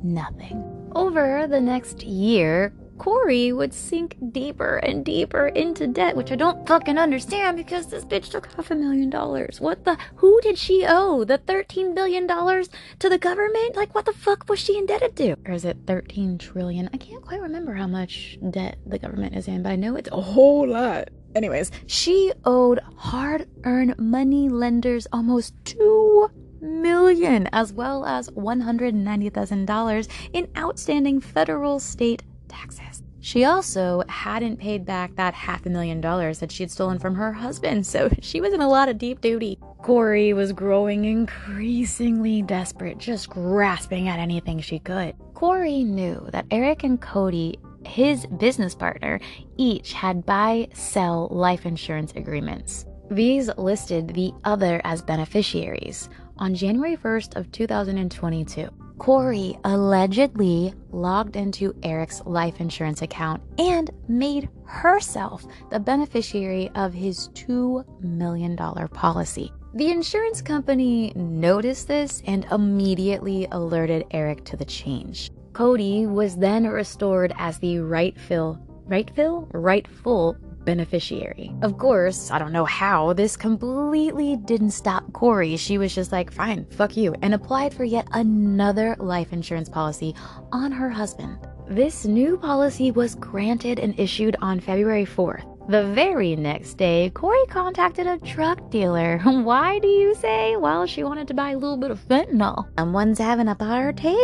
nothing. 0.04 0.64
Over 0.96 1.46
the 1.48 1.62
next 1.62 2.04
year, 2.04 2.74
Kouri 3.00 3.56
would 3.56 3.74
sink 3.74 4.18
deeper 4.32 4.78
and 4.78 5.06
deeper 5.06 5.48
into 5.48 5.88
debt, 5.88 6.16
which 6.16 6.32
I 6.32 6.36
don't 6.36 6.68
fucking 6.68 6.98
understand 6.98 7.58
because 7.58 7.88
this 7.88 8.04
bitch 8.04 8.30
took 8.30 8.52
half 8.54 8.70
a 8.70 8.76
million 8.76 9.10
dollars. 9.10 9.62
What 9.62 9.86
the? 9.86 9.98
Who 10.18 10.40
did 10.42 10.58
she 10.58 10.86
owe 10.88 11.24
the 11.24 11.38
$13 11.38 11.96
billion 11.96 12.28
to 12.28 13.10
the 13.10 13.18
government? 13.18 13.76
Like, 13.76 13.96
what 13.96 14.06
the 14.06 14.14
fuck 14.14 14.48
was 14.50 14.60
she 14.60 14.78
indebted 14.78 15.16
to? 15.16 15.38
Or 15.46 15.54
is 15.54 15.66
it 15.66 15.78
13 15.88 16.38
trillion? 16.38 16.90
I 16.94 16.98
can't 16.98 17.26
quite 17.26 17.42
remember 17.42 17.74
how 17.74 17.88
much 17.88 18.38
debt 18.52 18.78
the 18.86 19.00
government 19.00 19.36
is 19.36 19.48
in, 19.48 19.64
but 19.64 19.72
I 19.72 19.76
know 19.78 19.96
it's 19.96 20.12
a 20.12 20.22
whole 20.22 20.68
lot. 20.68 21.10
Anyways, 21.36 21.72
she 21.88 22.34
owed 22.44 22.80
hard 22.98 23.48
earned 23.64 23.98
money 23.98 24.50
lenders 24.50 25.08
almost 25.14 25.54
two 25.64 26.30
million 26.62 27.48
as 27.54 27.72
well 27.72 28.06
as 28.06 28.30
$190,000 28.32 30.08
in 30.34 30.48
outstanding 30.58 31.22
federal 31.22 31.80
state 31.80 32.24
taxes. 32.50 33.04
She 33.22 33.44
also 33.44 34.04
hadn't 34.08 34.58
paid 34.58 34.86
back 34.86 35.16
that 35.16 35.34
half 35.34 35.66
a 35.66 35.70
million 35.70 36.00
dollars 36.00 36.40
that 36.40 36.52
she 36.52 36.64
had 36.64 36.72
stolen 36.72 37.00
from 37.00 37.16
her 37.16 37.34
husband, 37.34 37.86
so 37.86 38.10
she 38.22 38.42
was 38.42 38.54
in 38.54 38.62
a 38.62 38.68
lot 38.68 38.90
of 38.90 38.98
deep 38.98 39.22
duty. 39.22 39.60
Kouri 39.84 40.34
was 40.34 40.54
growing 40.54 41.06
increasingly 41.06 42.42
desperate, 42.42 42.98
just 42.98 43.30
grasping 43.30 44.08
at 44.08 44.20
anything 44.20 44.60
she 44.60 44.80
could. 44.80 45.16
Kouri 45.34 45.86
knew 45.86 46.28
that 46.32 46.46
Eric 46.52 46.84
and 46.84 47.00
Cody, 47.02 47.60
his 47.86 48.26
business 48.26 48.76
partner, 48.76 49.20
each 49.58 49.94
had 49.94 50.26
buy 50.26 50.68
sell 50.74 51.28
life 51.32 51.66
insurance 51.66 52.14
agreements. 52.16 52.86
These 53.12 53.50
listed 53.58 54.10
the 54.10 54.34
other 54.44 54.82
as 54.84 55.02
beneficiaries. 55.02 56.10
On 56.38 56.54
January 56.54 56.96
1st 56.96 57.36
of 57.36 57.52
2022, 57.52 58.70
Kouri 59.00 59.58
allegedly 59.64 60.74
logged 60.92 61.38
into 61.38 61.74
Eric's 61.84 62.22
life 62.26 62.60
insurance 62.60 63.02
account 63.02 63.42
and 63.58 63.90
made 64.10 64.50
herself 64.66 65.46
the 65.72 65.80
beneficiary 65.80 66.70
of 66.76 66.94
his 66.94 67.30
$2 67.30 67.86
million 68.04 68.58
policy. 68.58 69.54
The 69.74 69.90
insurance 69.90 70.42
company 70.42 71.14
noticed 71.16 71.88
this 71.88 72.22
and 72.26 72.46
immediately 72.52 73.48
alerted 73.52 74.06
Eric 74.12 74.44
to 74.46 74.58
the 74.58 74.66
change. 74.66 75.32
Cody 75.54 76.06
was 76.06 76.36
then 76.36 76.68
restored 76.68 77.34
as 77.38 77.58
the 77.60 77.80
rightful, 77.80 78.60
rightful, 78.86 79.48
rightful 79.54 80.36
beneficiary. 80.66 81.52
Of 81.62 81.78
course, 81.78 82.32
I 82.32 82.40
don't 82.40 82.52
know 82.52 82.66
how, 82.66 83.14
this 83.14 83.38
completely 83.38 84.38
didn't 84.38 84.72
stop 84.72 85.12
Kouri. 85.12 85.58
She 85.58 85.78
was 85.78 85.94
just 85.94 86.12
like, 86.12 86.32
fine, 86.32 86.66
fuck 86.72 86.96
you, 86.96 87.16
and 87.22 87.34
applied 87.34 87.74
for 87.74 87.84
yet 87.84 88.08
another 88.12 88.96
life 89.00 89.34
insurance 89.34 89.70
policy 89.70 90.16
on 90.52 90.72
her 90.72 90.90
husband. 90.90 91.38
This 91.70 92.06
new 92.06 92.38
policy 92.38 92.92
was 92.92 93.16
granted 93.16 93.80
and 93.80 94.00
issued 94.00 94.36
on 94.42 94.60
February 94.60 95.06
4th. 95.06 95.46
The 95.70 95.86
very 95.94 96.36
next 96.36 96.78
day, 96.78 97.12
Kouri 97.14 97.48
contacted 97.48 98.08
a 98.08 98.18
drug 98.18 98.72
dealer. 98.72 99.20
Why 99.24 99.78
do 99.78 99.88
you 99.88 100.16
say? 100.16 100.56
Well, 100.56 100.88
she 100.88 101.04
wanted 101.04 101.28
to 101.28 101.36
buy 101.36 101.52
a 101.52 101.58
little 101.60 101.78
bit 101.78 101.92
of 101.92 102.00
fentanyl. 102.00 102.68
Someone's 102.80 103.20
having 103.20 103.48
a 103.48 103.54
party. 103.54 104.18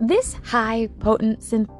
This 0.00 0.34
high 0.44 0.88
potent 1.00 1.42
synthetic 1.42 1.77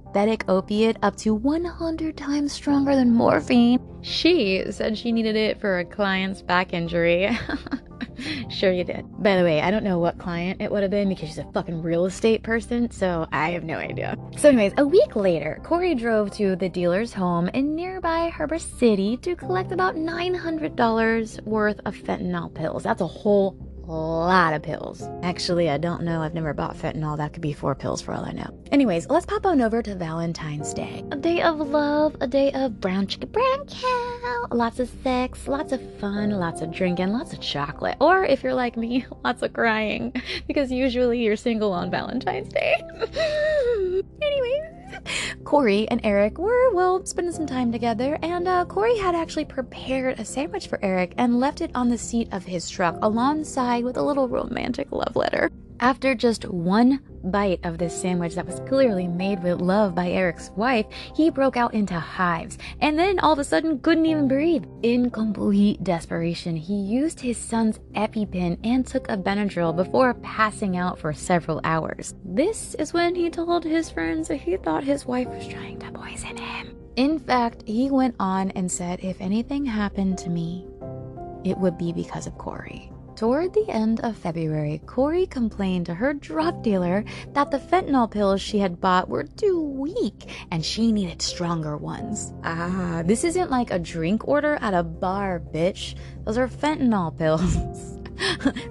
opiate, 0.48 0.96
up 1.02 1.16
to 1.16 1.34
100 1.34 2.16
times 2.16 2.52
stronger 2.52 2.94
than 2.94 3.14
morphine. 3.14 3.80
She 4.02 4.64
said 4.70 4.98
she 4.98 5.12
needed 5.12 5.36
it 5.36 5.60
for 5.60 5.78
a 5.78 5.84
client's 5.84 6.42
back 6.42 6.72
injury. 6.72 7.28
sure 8.48 8.72
you 8.72 8.84
did. 8.84 9.04
By 9.22 9.36
the 9.36 9.44
way, 9.44 9.60
I 9.60 9.70
don't 9.70 9.84
know 9.84 9.98
what 9.98 10.18
client 10.18 10.60
it 10.60 10.70
would 10.70 10.82
have 10.82 10.90
been 10.90 11.08
because 11.08 11.28
she's 11.28 11.38
a 11.38 11.50
fucking 11.52 11.82
real 11.82 12.06
estate 12.06 12.42
person, 12.42 12.90
so 12.90 13.26
I 13.32 13.50
have 13.50 13.64
no 13.64 13.76
idea. 13.76 14.16
So, 14.36 14.48
anyways, 14.48 14.72
a 14.78 14.86
week 14.86 15.14
later, 15.14 15.60
Kouri 15.62 15.98
drove 15.98 16.32
to 16.32 16.56
the 16.56 16.68
dealer's 16.68 17.12
home 17.12 17.48
in 17.48 17.74
nearby 17.74 18.28
Harbor 18.28 18.58
City 18.58 19.16
to 19.18 19.36
collect 19.36 19.72
about 19.72 19.94
$900 19.94 21.42
worth 21.44 21.80
of 21.84 21.94
fentanyl 21.96 22.52
pills. 22.54 22.82
That's 22.82 23.00
a 23.00 23.06
whole 23.06 23.56
lot 23.92 24.54
of 24.54 24.62
pills. 24.62 25.02
Actually, 25.22 25.70
I 25.70 25.78
don't 25.78 26.02
know. 26.02 26.22
I've 26.22 26.34
never 26.34 26.52
bought 26.52 26.76
fentanyl. 26.76 27.16
That 27.16 27.32
could 27.32 27.42
be 27.42 27.52
four 27.52 27.74
pills 27.74 28.02
for 28.02 28.12
all 28.12 28.24
I 28.24 28.32
know. 28.32 28.52
Anyways, 28.70 29.08
let's 29.08 29.26
pop 29.26 29.46
on 29.46 29.60
over 29.60 29.82
to 29.82 29.94
Valentine's 29.94 30.74
Day. 30.74 31.04
A 31.10 31.16
day 31.16 31.42
of 31.42 31.58
love, 31.58 32.16
a 32.20 32.26
day 32.26 32.52
of 32.52 32.80
brown 32.80 33.06
chicken, 33.06 33.30
brown 33.30 33.66
cow, 33.66 34.46
lots 34.50 34.78
of 34.78 34.90
sex, 35.02 35.48
lots 35.48 35.72
of 35.72 35.80
fun, 35.98 36.30
lots 36.30 36.60
of 36.60 36.72
drinking, 36.72 37.12
lots 37.12 37.32
of 37.32 37.40
chocolate. 37.40 37.96
Or 38.00 38.24
if 38.24 38.42
you're 38.42 38.54
like 38.54 38.76
me, 38.76 39.06
lots 39.24 39.42
of 39.42 39.52
crying, 39.52 40.12
because 40.46 40.70
usually 40.70 41.22
you're 41.22 41.36
single 41.36 41.72
on 41.72 41.90
Valentine's 41.90 42.52
Day. 42.52 42.74
Anyways. 44.22 44.77
Kouri 45.44 45.86
and 45.90 46.00
Eric 46.04 46.38
were, 46.38 46.72
well, 46.74 47.04
spending 47.04 47.32
some 47.32 47.46
time 47.46 47.72
together, 47.72 48.18
and 48.22 48.46
uh, 48.48 48.64
Kouri 48.66 48.98
had 48.98 49.14
actually 49.14 49.44
prepared 49.44 50.18
a 50.18 50.24
sandwich 50.24 50.68
for 50.68 50.78
Eric 50.82 51.14
and 51.16 51.40
left 51.40 51.60
it 51.60 51.70
on 51.74 51.88
the 51.88 51.98
seat 51.98 52.28
of 52.32 52.44
his 52.44 52.68
truck 52.68 52.96
alongside 53.02 53.84
with 53.84 53.96
a 53.96 54.02
little 54.02 54.28
romantic 54.28 54.90
love 54.92 55.16
letter. 55.16 55.50
After 55.80 56.16
just 56.16 56.44
one 56.44 57.00
bite 57.22 57.60
of 57.62 57.78
this 57.78 58.00
sandwich 58.00 58.34
that 58.34 58.46
was 58.46 58.60
clearly 58.68 59.06
made 59.06 59.42
with 59.42 59.60
love 59.60 59.94
by 59.94 60.10
Eric's 60.10 60.50
wife, 60.56 60.86
he 61.14 61.30
broke 61.30 61.56
out 61.56 61.72
into 61.72 61.94
hives 61.94 62.58
and 62.80 62.98
then 62.98 63.20
all 63.20 63.34
of 63.34 63.38
a 63.38 63.44
sudden 63.44 63.78
couldn't 63.78 64.06
even 64.06 64.26
breathe. 64.26 64.64
In 64.82 65.08
complete 65.10 65.84
desperation, 65.84 66.56
he 66.56 66.74
used 66.74 67.20
his 67.20 67.36
son's 67.36 67.78
EpiPen 67.94 68.58
and 68.64 68.84
took 68.84 69.08
a 69.08 69.16
Benadryl 69.16 69.74
before 69.74 70.14
passing 70.14 70.76
out 70.76 70.98
for 70.98 71.12
several 71.12 71.60
hours. 71.62 72.14
This 72.24 72.74
is 72.74 72.92
when 72.92 73.14
he 73.14 73.30
told 73.30 73.62
his 73.62 73.88
friends 73.88 74.28
that 74.28 74.36
he 74.36 74.56
thought 74.56 74.82
his 74.82 75.06
wife 75.06 75.28
was 75.28 75.46
trying 75.46 75.78
to 75.78 75.92
poison 75.92 76.36
him. 76.36 76.76
In 76.96 77.20
fact, 77.20 77.62
he 77.66 77.88
went 77.88 78.16
on 78.18 78.50
and 78.52 78.70
said, 78.70 78.98
If 79.00 79.20
anything 79.20 79.64
happened 79.64 80.18
to 80.18 80.30
me, 80.30 80.66
it 81.44 81.56
would 81.56 81.78
be 81.78 81.92
because 81.92 82.26
of 82.26 82.34
Kouri. 82.34 82.90
Toward 83.18 83.52
the 83.52 83.68
end 83.68 83.98
of 84.04 84.16
February, 84.16 84.80
Kouri 84.86 85.28
complained 85.28 85.86
to 85.86 85.94
her 85.94 86.14
drug 86.14 86.62
dealer 86.62 87.04
that 87.32 87.50
the 87.50 87.58
fentanyl 87.58 88.08
pills 88.08 88.40
she 88.40 88.60
had 88.60 88.80
bought 88.80 89.08
were 89.08 89.24
too 89.24 89.60
weak 89.60 90.30
and 90.52 90.64
she 90.64 90.92
needed 90.92 91.20
stronger 91.20 91.76
ones. 91.76 92.32
Ah, 92.44 93.02
this 93.04 93.24
isn't 93.24 93.50
like 93.50 93.72
a 93.72 93.78
drink 93.80 94.28
order 94.28 94.56
at 94.60 94.72
a 94.72 94.84
bar, 94.84 95.40
bitch. 95.40 95.96
Those 96.26 96.38
are 96.38 96.46
fentanyl 96.46 97.18
pills. 97.18 97.54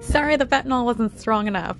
Sorry, 0.00 0.36
the 0.36 0.46
fentanyl 0.46 0.86
wasn't 0.86 1.20
strong 1.20 1.46
enough. 1.46 1.76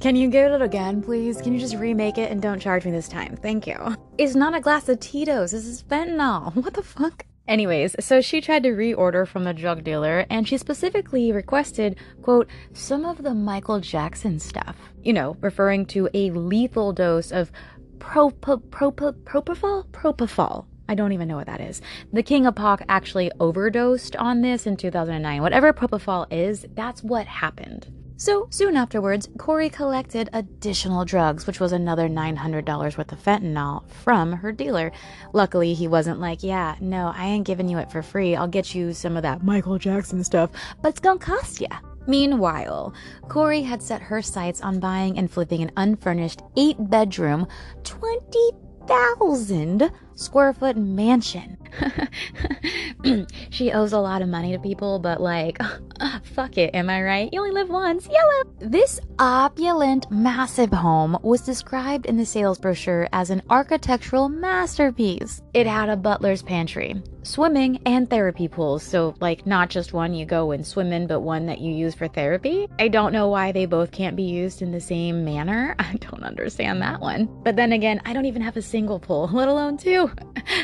Can 0.00 0.16
you 0.16 0.30
get 0.30 0.50
it 0.50 0.60
again, 0.60 1.00
please? 1.00 1.40
Can 1.40 1.52
you 1.52 1.60
just 1.60 1.76
remake 1.76 2.18
it 2.18 2.32
and 2.32 2.42
don't 2.42 2.58
charge 2.58 2.84
me 2.84 2.90
this 2.90 3.06
time? 3.06 3.36
Thank 3.36 3.68
you. 3.68 3.96
It's 4.18 4.34
not 4.34 4.56
a 4.56 4.60
glass 4.60 4.88
of 4.88 4.98
Tito's. 4.98 5.52
This 5.52 5.66
is 5.66 5.84
fentanyl. 5.84 6.52
What 6.64 6.74
the 6.74 6.82
fuck? 6.82 7.27
Anyways, 7.48 7.96
so 7.98 8.20
she 8.20 8.42
tried 8.42 8.62
to 8.64 8.70
reorder 8.72 9.26
from 9.26 9.44
the 9.44 9.54
drug 9.54 9.82
dealer 9.82 10.26
and 10.28 10.46
she 10.46 10.58
specifically 10.58 11.32
requested, 11.32 11.96
quote, 12.20 12.46
some 12.74 13.06
of 13.06 13.22
the 13.22 13.32
Michael 13.32 13.80
Jackson 13.80 14.38
stuff. 14.38 14.76
You 15.02 15.14
know, 15.14 15.34
referring 15.40 15.86
to 15.86 16.10
a 16.12 16.30
lethal 16.30 16.92
dose 16.92 17.32
of 17.32 17.50
prop- 17.98 18.42
prop- 18.42 18.96
propofol? 18.96 19.86
Propofol. 19.86 20.66
I 20.88 20.94
don't 20.94 21.12
even 21.12 21.28
know 21.28 21.36
what 21.36 21.46
that 21.46 21.60
is. 21.60 21.82
The 22.12 22.22
King 22.22 22.46
of 22.46 22.54
Pop 22.54 22.80
actually 22.88 23.30
overdosed 23.38 24.16
on 24.16 24.40
this 24.40 24.66
in 24.66 24.76
2009. 24.76 25.42
Whatever 25.42 25.72
propofol 25.72 26.26
is, 26.30 26.66
that's 26.74 27.02
what 27.02 27.26
happened. 27.26 27.92
So 28.20 28.48
soon 28.50 28.76
afterwards, 28.76 29.28
Kouri 29.36 29.72
collected 29.72 30.28
additional 30.32 31.04
drugs, 31.04 31.46
which 31.46 31.60
was 31.60 31.70
another 31.70 32.08
$900 32.08 32.98
worth 32.98 33.12
of 33.12 33.22
fentanyl 33.22 33.88
from 33.88 34.32
her 34.32 34.50
dealer. 34.50 34.90
Luckily, 35.32 35.72
he 35.72 35.86
wasn't 35.86 36.18
like, 36.18 36.42
yeah, 36.42 36.74
no, 36.80 37.12
I 37.14 37.26
ain't 37.26 37.46
giving 37.46 37.68
you 37.68 37.78
it 37.78 37.92
for 37.92 38.02
free. 38.02 38.34
I'll 38.34 38.48
get 38.48 38.74
you 38.74 38.92
some 38.92 39.16
of 39.16 39.22
that 39.22 39.44
Michael 39.44 39.78
Jackson 39.78 40.24
stuff, 40.24 40.50
but 40.82 40.88
it's 40.88 40.98
gonna 40.98 41.20
cost 41.20 41.60
ya. 41.60 41.68
Meanwhile, 42.08 42.92
Kouri 43.28 43.64
had 43.64 43.82
set 43.82 44.02
her 44.02 44.20
sights 44.20 44.62
on 44.62 44.80
buying 44.80 45.16
and 45.16 45.30
flipping 45.30 45.62
an 45.62 45.70
unfurnished 45.76 46.42
eight 46.56 46.76
bedroom, 46.90 47.46
20,000 47.84 49.92
square 50.18 50.52
foot 50.52 50.76
mansion. 50.76 51.56
she 53.50 53.72
owes 53.72 53.92
a 53.92 53.98
lot 53.98 54.22
of 54.22 54.28
money 54.28 54.52
to 54.52 54.58
people, 54.58 54.98
but 54.98 55.20
like, 55.20 55.58
fuck 56.22 56.58
it, 56.58 56.74
am 56.74 56.90
I 56.90 57.02
right? 57.02 57.28
You 57.32 57.40
only 57.40 57.52
live 57.52 57.68
once. 57.68 58.08
Yellow. 58.08 58.42
This 58.60 59.00
opulent, 59.18 60.10
massive 60.10 60.72
home 60.72 61.18
was 61.22 61.42
described 61.42 62.06
in 62.06 62.16
the 62.16 62.26
sales 62.26 62.58
brochure 62.58 63.08
as 63.12 63.30
an 63.30 63.42
architectural 63.50 64.28
masterpiece. 64.28 65.42
It 65.54 65.66
had 65.66 65.88
a 65.88 65.96
butler's 65.96 66.42
pantry, 66.42 67.02
swimming, 67.22 67.80
and 67.86 68.08
therapy 68.08 68.48
pools. 68.48 68.82
So, 68.82 69.14
like, 69.20 69.46
not 69.46 69.70
just 69.70 69.92
one 69.92 70.14
you 70.14 70.24
go 70.24 70.50
and 70.52 70.66
swim 70.66 70.92
in, 70.92 71.06
but 71.06 71.20
one 71.20 71.46
that 71.46 71.60
you 71.60 71.72
use 71.72 71.94
for 71.94 72.08
therapy. 72.08 72.68
I 72.78 72.88
don't 72.88 73.12
know 73.12 73.28
why 73.28 73.52
they 73.52 73.66
both 73.66 73.90
can't 73.90 74.16
be 74.16 74.24
used 74.24 74.62
in 74.62 74.72
the 74.72 74.80
same 74.80 75.24
manner. 75.24 75.74
I 75.78 75.94
don't 75.94 76.22
understand 76.24 76.82
that 76.82 77.00
one. 77.00 77.28
But 77.42 77.56
then 77.56 77.72
again, 77.72 78.00
I 78.04 78.12
don't 78.12 78.26
even 78.26 78.42
have 78.42 78.56
a 78.56 78.62
single 78.62 78.98
pool, 78.98 79.28
let 79.32 79.48
alone 79.48 79.76
two. 79.76 80.10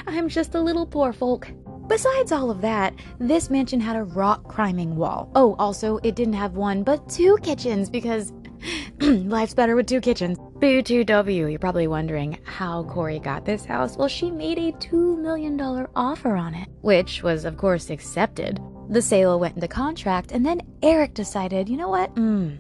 I'm 0.07 0.29
just 0.29 0.55
a 0.55 0.61
little 0.61 0.87
poor 0.95 1.13
folk. 1.13 1.49
Besides 1.89 2.31
all 2.31 2.53
of 2.53 2.61
that, 2.61 2.95
this 3.19 3.51
mansion 3.51 3.81
had 3.81 3.97
a 3.97 4.05
rock 4.05 4.47
climbing 4.47 4.95
wall. 4.95 5.29
Oh, 5.35 5.57
also, 5.59 5.99
it 6.05 6.15
didn't 6.15 6.35
have 6.35 6.53
one, 6.53 6.85
but 6.85 7.09
two 7.09 7.37
kitchens 7.43 7.91
because 7.91 8.33
life's 9.01 9.55
better 9.55 9.75
with 9.75 9.89
two 9.89 10.01
kitchens. 10.01 10.39
Boo 10.61 10.83
2W, 10.83 11.51
you're 11.51 11.59
probably 11.59 11.89
wondering 11.89 12.39
how 12.45 12.85
Kouri 12.85 13.21
got 13.21 13.45
this 13.45 13.65
house. 13.65 13.97
Well, 13.97 14.07
she 14.07 14.31
made 14.31 14.57
a 14.57 14.71
$2 14.71 15.21
million 15.21 15.61
offer 15.97 16.37
on 16.37 16.55
it, 16.55 16.69
which 16.83 17.25
was, 17.25 17.45
of 17.45 17.57
course, 17.57 17.91
accepted. 17.91 18.61
The 18.89 19.03
sale 19.03 19.41
went 19.41 19.57
into 19.57 19.67
contract, 19.67 20.31
and 20.31 20.47
then 20.47 20.61
Eric 20.81 21.15
decided, 21.15 21.69
you 21.69 21.77
know 21.77 21.89
what? 21.89 22.15
Mm, 22.15 22.57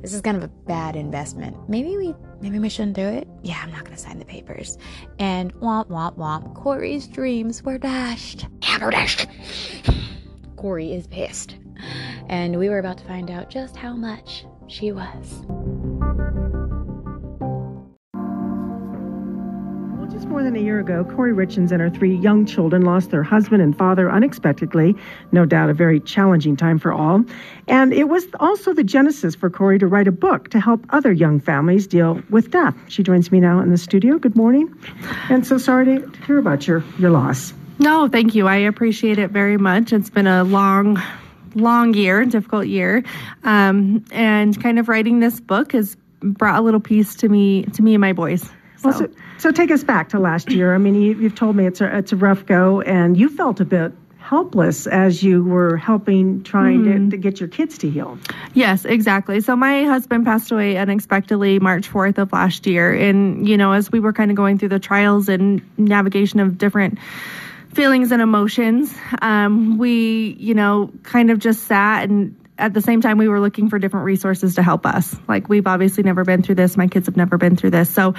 this 0.00 0.12
is 0.12 0.20
kind 0.20 0.36
of 0.36 0.42
a 0.42 0.48
bad 0.48 0.96
investment. 0.96 1.56
Maybe 1.68 1.96
we 1.96 2.12
maybe 2.42 2.58
we 2.58 2.68
shouldn't 2.68 2.96
do 2.96 3.06
it. 3.06 3.26
Yeah, 3.42 3.60
I'm 3.62 3.72
not 3.72 3.84
gonna 3.84 3.96
sign 3.96 4.18
the 4.18 4.24
papers. 4.24 4.76
And 5.18 5.54
womp 5.54 5.88
womp 5.88 6.16
womp, 6.16 6.54
Kouri's 6.54 7.06
dreams 7.06 7.62
were 7.62 7.78
dashed. 7.78 8.46
Hammer 8.62 8.90
dashed. 8.90 9.28
Kouri 10.56 10.96
is 10.96 11.06
pissed. 11.06 11.56
And 12.28 12.58
we 12.58 12.68
were 12.68 12.78
about 12.78 12.98
to 12.98 13.04
find 13.04 13.30
out 13.30 13.50
just 13.50 13.76
how 13.76 13.94
much 13.94 14.44
she 14.68 14.92
was. 14.92 15.44
Just 20.22 20.30
more 20.30 20.44
than 20.44 20.54
a 20.54 20.60
year 20.60 20.78
ago, 20.78 21.04
Kouri 21.04 21.34
Richins 21.34 21.72
and 21.72 21.80
her 21.80 21.90
three 21.90 22.14
young 22.14 22.46
children 22.46 22.82
lost 22.82 23.10
their 23.10 23.24
husband 23.24 23.60
and 23.60 23.76
father 23.76 24.08
unexpectedly. 24.08 24.94
No 25.32 25.44
doubt 25.44 25.68
a 25.68 25.74
very 25.74 25.98
challenging 25.98 26.54
time 26.56 26.78
for 26.78 26.92
all. 26.92 27.24
And 27.66 27.92
it 27.92 28.08
was 28.08 28.24
also 28.38 28.72
the 28.72 28.84
genesis 28.84 29.34
for 29.34 29.50
Kouri 29.50 29.80
to 29.80 29.88
write 29.88 30.06
a 30.06 30.12
book 30.12 30.50
to 30.50 30.60
help 30.60 30.86
other 30.90 31.10
young 31.10 31.40
families 31.40 31.88
deal 31.88 32.22
with 32.30 32.52
death. 32.52 32.76
She 32.86 33.02
joins 33.02 33.32
me 33.32 33.40
now 33.40 33.58
in 33.58 33.70
the 33.70 33.76
studio. 33.76 34.16
Good 34.16 34.36
morning. 34.36 34.72
And 35.28 35.44
so 35.44 35.58
sorry 35.58 35.86
to 35.86 36.12
hear 36.24 36.38
about 36.38 36.68
your, 36.68 36.84
your 37.00 37.10
loss. 37.10 37.52
No, 37.80 38.06
thank 38.06 38.36
you. 38.36 38.46
I 38.46 38.58
appreciate 38.58 39.18
it 39.18 39.32
very 39.32 39.56
much. 39.56 39.92
It's 39.92 40.10
been 40.10 40.28
a 40.28 40.44
long, 40.44 41.02
long 41.56 41.94
year, 41.94 42.24
difficult 42.26 42.68
year, 42.68 43.02
um, 43.42 44.04
and 44.12 44.62
kind 44.62 44.78
of 44.78 44.88
writing 44.88 45.18
this 45.18 45.40
book 45.40 45.72
has 45.72 45.96
brought 46.20 46.60
a 46.60 46.62
little 46.62 46.78
piece 46.78 47.16
to 47.16 47.28
me, 47.28 47.64
to 47.64 47.82
me 47.82 47.94
and 47.94 48.00
my 48.00 48.12
boys. 48.12 48.48
Well, 48.82 48.92
so, 48.98 49.08
so 49.38 49.52
take 49.52 49.70
us 49.70 49.84
back 49.84 50.10
to 50.10 50.18
last 50.18 50.50
year. 50.50 50.74
I 50.74 50.78
mean, 50.78 50.94
you, 50.94 51.14
you've 51.14 51.34
told 51.34 51.56
me 51.56 51.66
it's 51.66 51.80
a, 51.80 51.98
it's 51.98 52.12
a 52.12 52.16
rough 52.16 52.46
go, 52.46 52.80
and 52.80 53.16
you 53.16 53.28
felt 53.28 53.60
a 53.60 53.64
bit 53.64 53.92
helpless 54.18 54.86
as 54.86 55.22
you 55.22 55.44
were 55.44 55.76
helping 55.76 56.42
trying 56.42 56.84
to, 56.84 57.10
to 57.10 57.16
get 57.16 57.40
your 57.40 57.48
kids 57.48 57.76
to 57.78 57.90
heal. 57.90 58.18
Yes, 58.54 58.84
exactly. 58.84 59.40
So 59.40 59.56
my 59.56 59.84
husband 59.84 60.24
passed 60.24 60.50
away 60.52 60.76
unexpectedly 60.76 61.58
March 61.58 61.90
4th 61.90 62.18
of 62.18 62.32
last 62.32 62.66
year. 62.66 62.94
And, 62.94 63.46
you 63.46 63.56
know, 63.56 63.72
as 63.72 63.90
we 63.90 64.00
were 64.00 64.12
kind 64.12 64.30
of 64.30 64.36
going 64.36 64.58
through 64.58 64.70
the 64.70 64.78
trials 64.78 65.28
and 65.28 65.60
navigation 65.76 66.40
of 66.40 66.56
different 66.56 66.98
feelings 67.74 68.12
and 68.12 68.22
emotions, 68.22 68.94
um, 69.20 69.76
we, 69.76 70.36
you 70.38 70.54
know, 70.54 70.90
kind 71.02 71.30
of 71.30 71.38
just 71.38 71.64
sat 71.64 72.08
and 72.08 72.36
at 72.62 72.72
the 72.72 72.80
same 72.80 73.00
time 73.00 73.18
we 73.18 73.28
were 73.28 73.40
looking 73.40 73.68
for 73.68 73.80
different 73.80 74.06
resources 74.06 74.54
to 74.54 74.62
help 74.62 74.86
us. 74.86 75.16
Like 75.26 75.48
we've 75.48 75.66
obviously 75.66 76.04
never 76.04 76.24
been 76.24 76.42
through 76.44 76.54
this. 76.54 76.76
My 76.76 76.86
kids 76.86 77.06
have 77.06 77.16
never 77.16 77.36
been 77.36 77.56
through 77.56 77.70
this. 77.70 77.90
So 77.90 78.14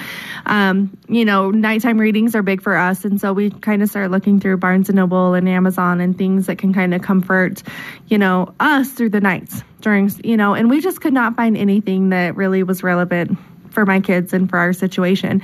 um, 0.46 0.96
you 1.08 1.24
know 1.24 1.50
nighttime 1.50 1.98
readings 1.98 2.36
are 2.36 2.44
big 2.44 2.62
for 2.62 2.76
us. 2.76 3.06
And 3.06 3.20
so 3.20 3.32
we 3.32 3.50
kind 3.50 3.82
of 3.82 3.90
started 3.90 4.12
looking 4.12 4.42
through 4.42 4.58
barnes 4.58 4.90
and 4.90 4.98
noble 4.98 5.34
and 5.34 5.48
amazon 5.48 6.02
and 6.02 6.18
things 6.18 6.48
that 6.48 6.58
can 6.58 6.74
kind 6.74 6.94
of 6.94 7.02
comfort 7.02 7.64
you 8.08 8.18
know 8.18 8.54
us 8.60 8.92
through 8.92 9.10
the 9.10 9.22
nights 9.22 9.64
during 9.82 10.12
you 10.24 10.36
know 10.36 10.54
and 10.54 10.70
we 10.70 10.82
just 10.82 11.00
could 11.00 11.14
not 11.14 11.36
find 11.36 11.58
anything 11.58 12.10
that 12.10 12.36
really 12.36 12.64
was 12.64 12.84
relevant 12.84 13.38
for 13.72 13.86
my 13.86 14.00
kids 14.00 14.34
and 14.34 14.50
for 14.50 14.58
our 14.58 14.74
situation. 14.74 15.42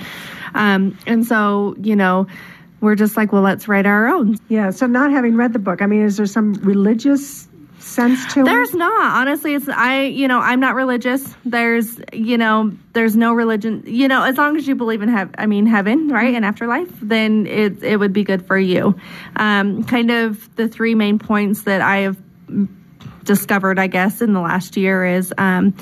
Um, 0.54 0.98
and 1.08 1.26
so 1.26 1.76
you 1.80 1.96
know 1.96 2.28
we're 2.82 2.96
just 2.96 3.18
like 3.18 3.32
well 3.32 3.42
let's 3.42 3.70
write 3.70 3.86
our 3.86 4.08
own. 4.08 4.38
Yeah. 4.50 4.72
So 4.72 4.88
not 4.88 5.12
having 5.12 5.38
read 5.38 5.54
the 5.54 5.60
book, 5.60 5.82
I 5.82 5.86
mean, 5.86 6.04
is 6.04 6.18
there 6.18 6.26
some 6.26 6.54
religious 6.56 7.49
sense 7.90 8.34
to 8.34 8.44
There's 8.44 8.74
it? 8.74 8.78
not. 8.78 9.18
Honestly, 9.18 9.54
it's 9.56 9.68
I, 9.68 10.04
you 10.04 10.28
know, 10.28 10.40
I'm 10.40 10.60
not 10.60 10.76
religious. 10.76 11.24
There's, 11.46 12.00
you 12.14 12.38
know, 12.38 12.72
there's 12.94 13.16
no 13.16 13.34
religion. 13.34 13.84
You 13.86 14.08
know, 14.08 14.24
as 14.24 14.38
long 14.38 14.58
as 14.58 14.68
you 14.68 14.76
believe 14.76 15.02
in 15.02 15.10
heaven, 15.10 15.36
I 15.38 15.46
mean 15.46 15.66
heaven, 15.66 16.08
right? 16.10 16.34
And 16.34 16.46
afterlife, 16.46 16.90
then 17.02 17.46
it 17.48 17.84
it 17.84 17.98
would 17.98 18.14
be 18.14 18.24
good 18.24 18.46
for 18.46 18.58
you. 18.58 18.96
Um 19.36 19.84
kind 19.84 20.12
of 20.12 20.56
the 20.56 20.68
three 20.68 20.96
main 20.96 21.20
points 21.20 21.64
that 21.64 21.82
I 21.82 21.98
have 21.98 22.18
discovered, 23.24 23.78
I 23.78 23.88
guess, 23.88 24.22
in 24.22 24.34
the 24.34 24.40
last 24.42 24.78
year 24.78 25.06
is 25.06 25.34
um 25.38 25.74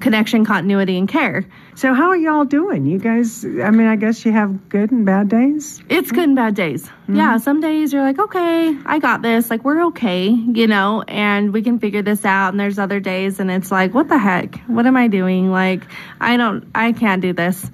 connection, 0.00 0.44
continuity 0.44 0.98
and 0.98 1.08
care. 1.08 1.46
So 1.76 1.92
how 1.92 2.08
are 2.08 2.16
y'all 2.16 2.46
doing? 2.46 2.86
You 2.86 2.98
guys, 2.98 3.44
I 3.44 3.70
mean, 3.70 3.86
I 3.86 3.96
guess 3.96 4.24
you 4.24 4.32
have 4.32 4.70
good 4.70 4.92
and 4.92 5.04
bad 5.04 5.28
days. 5.28 5.82
It's 5.90 6.10
good 6.10 6.24
and 6.24 6.34
bad 6.34 6.54
days. 6.54 6.86
Mm-hmm. 6.86 7.16
Yeah, 7.16 7.36
some 7.36 7.60
days 7.60 7.92
you're 7.92 8.00
like, 8.00 8.18
okay, 8.18 8.74
I 8.86 8.98
got 8.98 9.20
this. 9.20 9.50
Like, 9.50 9.62
we're 9.62 9.84
okay, 9.88 10.28
you 10.28 10.66
know, 10.68 11.04
and 11.06 11.52
we 11.52 11.60
can 11.60 11.78
figure 11.78 12.00
this 12.00 12.24
out. 12.24 12.48
And 12.54 12.58
there's 12.58 12.78
other 12.78 12.98
days, 12.98 13.40
and 13.40 13.50
it's 13.50 13.70
like, 13.70 13.92
what 13.92 14.08
the 14.08 14.16
heck? 14.16 14.58
What 14.60 14.86
am 14.86 14.96
I 14.96 15.08
doing? 15.08 15.50
Like, 15.50 15.82
I 16.18 16.38
don't, 16.38 16.66
I 16.74 16.92
can't 16.92 17.20
do 17.20 17.34
this. 17.34 17.70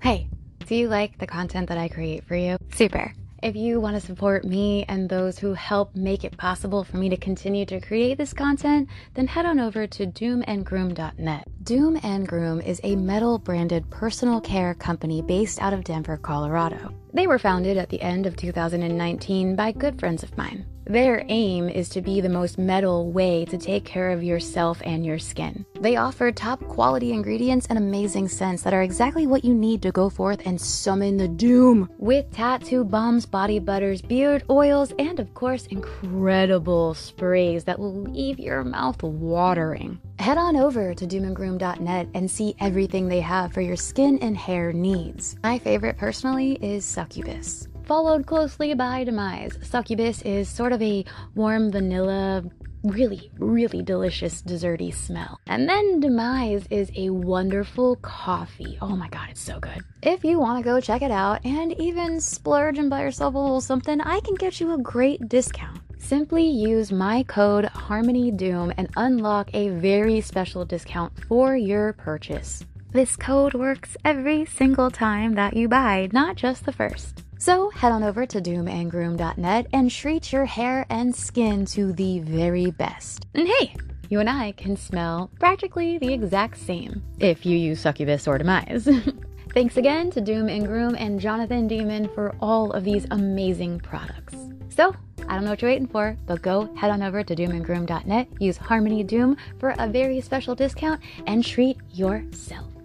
Hey, 0.00 0.28
do 0.66 0.76
you 0.76 0.86
like 0.86 1.18
the 1.18 1.26
content 1.26 1.70
that 1.70 1.78
I 1.78 1.88
create 1.88 2.22
for 2.22 2.36
you? 2.36 2.58
Super. 2.72 3.12
If 3.42 3.54
you 3.54 3.80
want 3.80 3.96
to 3.96 4.06
support 4.06 4.44
me 4.44 4.86
and 4.88 5.08
those 5.08 5.38
who 5.38 5.52
help 5.52 5.94
make 5.94 6.24
it 6.24 6.38
possible 6.38 6.84
for 6.84 6.96
me 6.96 7.10
to 7.10 7.18
continue 7.18 7.66
to 7.66 7.80
create 7.80 8.16
this 8.16 8.32
content, 8.32 8.88
then 9.12 9.26
head 9.26 9.44
on 9.44 9.60
over 9.60 9.86
to 9.86 10.06
doomandgroom.net. 10.06 11.46
Doom 11.62 12.00
and 12.02 12.26
Groom 12.26 12.62
is 12.62 12.80
a 12.82 12.96
metal 12.96 13.38
branded 13.38 13.88
personal 13.90 14.40
care 14.40 14.74
company 14.74 15.20
based 15.20 15.60
out 15.60 15.74
of 15.74 15.84
Denver, 15.84 16.16
Colorado. 16.16 16.94
They 17.12 17.26
were 17.26 17.38
founded 17.38 17.76
at 17.76 17.90
the 17.90 18.00
end 18.00 18.24
of 18.24 18.36
2019 18.36 19.54
by 19.54 19.72
good 19.72 20.00
friends 20.00 20.22
of 20.22 20.36
mine. 20.38 20.64
Their 20.88 21.24
aim 21.28 21.68
is 21.68 21.88
to 21.90 22.00
be 22.00 22.20
the 22.20 22.28
most 22.28 22.58
metal 22.58 23.10
way 23.10 23.44
to 23.46 23.58
take 23.58 23.84
care 23.84 24.10
of 24.10 24.22
yourself 24.22 24.80
and 24.84 25.04
your 25.04 25.18
skin. 25.18 25.66
They 25.80 25.96
offer 25.96 26.30
top 26.30 26.60
quality 26.68 27.12
ingredients 27.12 27.66
and 27.68 27.76
amazing 27.76 28.28
scents 28.28 28.62
that 28.62 28.72
are 28.72 28.82
exactly 28.82 29.26
what 29.26 29.44
you 29.44 29.52
need 29.52 29.82
to 29.82 29.90
go 29.90 30.08
forth 30.08 30.42
and 30.46 30.60
summon 30.60 31.16
the 31.16 31.26
doom. 31.26 31.90
With 31.98 32.32
tattoo 32.32 32.84
bombs, 32.84 33.26
body 33.26 33.58
butters, 33.58 34.00
beard 34.00 34.44
oils, 34.48 34.92
and 35.00 35.18
of 35.18 35.34
course, 35.34 35.66
incredible 35.66 36.94
sprays 36.94 37.64
that 37.64 37.80
will 37.80 38.02
leave 38.02 38.38
your 38.38 38.62
mouth 38.62 39.02
watering. 39.02 39.98
Head 40.20 40.38
on 40.38 40.56
over 40.56 40.94
to 40.94 41.04
doomandgroom.net 41.04 42.08
and 42.14 42.30
see 42.30 42.54
everything 42.60 43.08
they 43.08 43.20
have 43.20 43.52
for 43.52 43.60
your 43.60 43.76
skin 43.76 44.20
and 44.22 44.36
hair 44.36 44.72
needs. 44.72 45.36
My 45.42 45.58
favorite 45.58 45.98
personally 45.98 46.52
is 46.62 46.84
Succubus 46.84 47.66
followed 47.86 48.26
closely 48.26 48.74
by 48.74 49.04
Demise. 49.04 49.58
Succubus 49.62 50.20
is 50.22 50.48
sort 50.48 50.72
of 50.72 50.82
a 50.82 51.04
warm 51.36 51.70
vanilla, 51.70 52.42
really, 52.82 53.30
really 53.38 53.80
delicious 53.80 54.42
desserty 54.42 54.92
smell. 54.92 55.38
And 55.46 55.68
then 55.68 56.00
Demise 56.00 56.66
is 56.68 56.90
a 56.96 57.10
wonderful 57.10 57.96
coffee. 57.96 58.76
Oh 58.82 58.96
my 58.96 59.08
god, 59.08 59.28
it's 59.30 59.40
so 59.40 59.60
good. 59.60 59.78
If 60.02 60.24
you 60.24 60.40
want 60.40 60.58
to 60.58 60.68
go 60.68 60.80
check 60.80 61.02
it 61.02 61.12
out 61.12 61.44
and 61.44 61.72
even 61.80 62.20
splurge 62.20 62.78
and 62.78 62.90
buy 62.90 63.02
yourself 63.02 63.34
a 63.34 63.38
little 63.38 63.60
something, 63.60 64.00
I 64.00 64.18
can 64.20 64.34
get 64.34 64.60
you 64.60 64.74
a 64.74 64.78
great 64.78 65.28
discount. 65.28 65.80
Simply 65.98 66.44
use 66.44 66.90
my 66.90 67.22
code 67.22 67.66
HarmonyDoom 67.66 68.74
and 68.76 68.88
unlock 68.96 69.50
a 69.54 69.70
very 69.70 70.20
special 70.20 70.64
discount 70.64 71.12
for 71.26 71.56
your 71.56 71.92
purchase. 71.92 72.64
This 72.92 73.16
code 73.16 73.54
works 73.54 73.96
every 74.04 74.44
single 74.44 74.90
time 74.90 75.34
that 75.34 75.56
you 75.56 75.68
buy, 75.68 76.08
not 76.12 76.36
just 76.36 76.64
the 76.64 76.72
first. 76.72 77.25
So 77.38 77.70
head 77.70 77.92
on 77.92 78.02
over 78.02 78.26
to 78.26 78.40
doomandgroom.net 78.40 79.66
and 79.72 79.90
treat 79.90 80.32
your 80.32 80.46
hair 80.46 80.86
and 80.88 81.14
skin 81.14 81.66
to 81.66 81.92
the 81.92 82.20
very 82.20 82.70
best. 82.70 83.26
And 83.34 83.46
hey, 83.46 83.74
you 84.08 84.20
and 84.20 84.30
I 84.30 84.52
can 84.52 84.76
smell 84.76 85.30
practically 85.38 85.98
the 85.98 86.12
exact 86.12 86.58
same 86.58 87.02
if 87.18 87.44
you 87.44 87.56
use 87.56 87.80
Succubus 87.80 88.26
or 88.26 88.38
Demise. 88.38 88.88
Thanks 89.52 89.76
again 89.76 90.10
to 90.10 90.20
Doom 90.20 90.48
and 90.48 90.66
Groom 90.66 90.94
and 90.96 91.18
Jonathan 91.18 91.66
Demon 91.66 92.08
for 92.14 92.34
all 92.40 92.72
of 92.72 92.84
these 92.84 93.06
amazing 93.10 93.80
products. 93.80 94.34
So, 94.68 94.94
I 95.28 95.34
don't 95.34 95.44
know 95.44 95.50
what 95.50 95.62
you're 95.62 95.70
waiting 95.70 95.88
for, 95.88 96.16
but 96.26 96.42
go 96.42 96.72
head 96.74 96.90
on 96.90 97.02
over 97.02 97.24
to 97.24 97.34
doomandgroom.net, 97.34 98.28
use 98.38 98.56
Harmony 98.56 99.02
Doom 99.02 99.36
for 99.58 99.74
a 99.78 99.88
very 99.88 100.20
special 100.20 100.54
discount, 100.54 101.00
and 101.26 101.44
treat 101.44 101.78
yourself. 101.92 102.75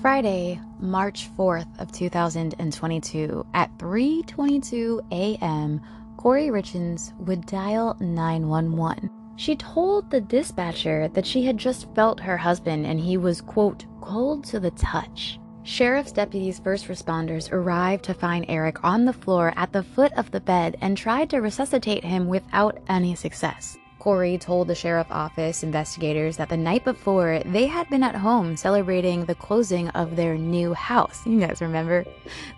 Friday, 0.00 0.60
March 0.78 1.30
4th 1.36 1.80
of 1.80 1.90
2022 1.90 3.46
at 3.54 3.76
3:22 3.78 5.00
a.m., 5.10 5.80
Kouri 6.18 6.50
Richins 6.50 7.18
would 7.26 7.46
dial 7.46 7.96
911. 7.98 9.10
She 9.36 9.56
told 9.56 10.10
the 10.10 10.20
dispatcher 10.20 11.08
that 11.08 11.26
she 11.26 11.44
had 11.44 11.56
just 11.56 11.92
felt 11.94 12.20
her 12.20 12.36
husband 12.36 12.86
and 12.86 13.00
he 13.00 13.16
was 13.16 13.40
quote 13.40 13.86
cold 14.00 14.44
to 14.44 14.60
the 14.60 14.70
touch. 14.72 15.40
Sheriff's 15.62 16.12
deputies 16.12 16.58
first 16.58 16.88
responders 16.88 17.50
arrived 17.50 18.04
to 18.04 18.14
find 18.14 18.44
Eric 18.48 18.84
on 18.84 19.04
the 19.04 19.12
floor 19.12 19.52
at 19.56 19.72
the 19.72 19.82
foot 19.82 20.12
of 20.12 20.30
the 20.30 20.40
bed 20.40 20.76
and 20.80 20.96
tried 20.96 21.30
to 21.30 21.40
resuscitate 21.40 22.04
him 22.04 22.28
without 22.28 22.78
any 22.88 23.14
success. 23.14 23.76
Kouri 24.06 24.40
told 24.40 24.68
the 24.68 24.74
sheriff 24.76 25.08
office 25.10 25.64
investigators 25.64 26.36
that 26.36 26.48
the 26.48 26.56
night 26.56 26.84
before 26.84 27.42
they 27.44 27.66
had 27.66 27.90
been 27.90 28.04
at 28.04 28.14
home 28.14 28.56
celebrating 28.56 29.24
the 29.24 29.34
closing 29.34 29.88
of 29.90 30.14
their 30.14 30.38
new 30.38 30.72
house. 30.74 31.26
You 31.26 31.40
guys 31.40 31.60
remember? 31.60 32.04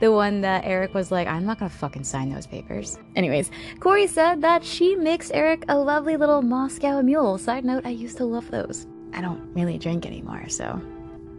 The 0.00 0.12
one 0.12 0.42
that 0.42 0.66
Eric 0.66 0.92
was 0.92 1.10
like, 1.10 1.26
I'm 1.26 1.46
not 1.46 1.58
gonna 1.58 1.70
fucking 1.70 2.04
sign 2.04 2.28
those 2.28 2.46
papers. 2.46 2.98
Anyways, 3.16 3.50
Kouri 3.78 4.06
said 4.06 4.42
that 4.42 4.62
she 4.62 4.94
makes 4.94 5.30
Eric 5.30 5.64
a 5.68 5.78
lovely 5.78 6.18
little 6.18 6.42
Moscow 6.42 7.00
mule. 7.00 7.38
Side 7.38 7.64
note, 7.64 7.86
I 7.86 7.90
used 7.90 8.18
to 8.18 8.26
love 8.26 8.50
those. 8.50 8.86
I 9.14 9.22
don't 9.22 9.50
really 9.54 9.78
drink 9.78 10.04
anymore, 10.04 10.50
so 10.50 10.78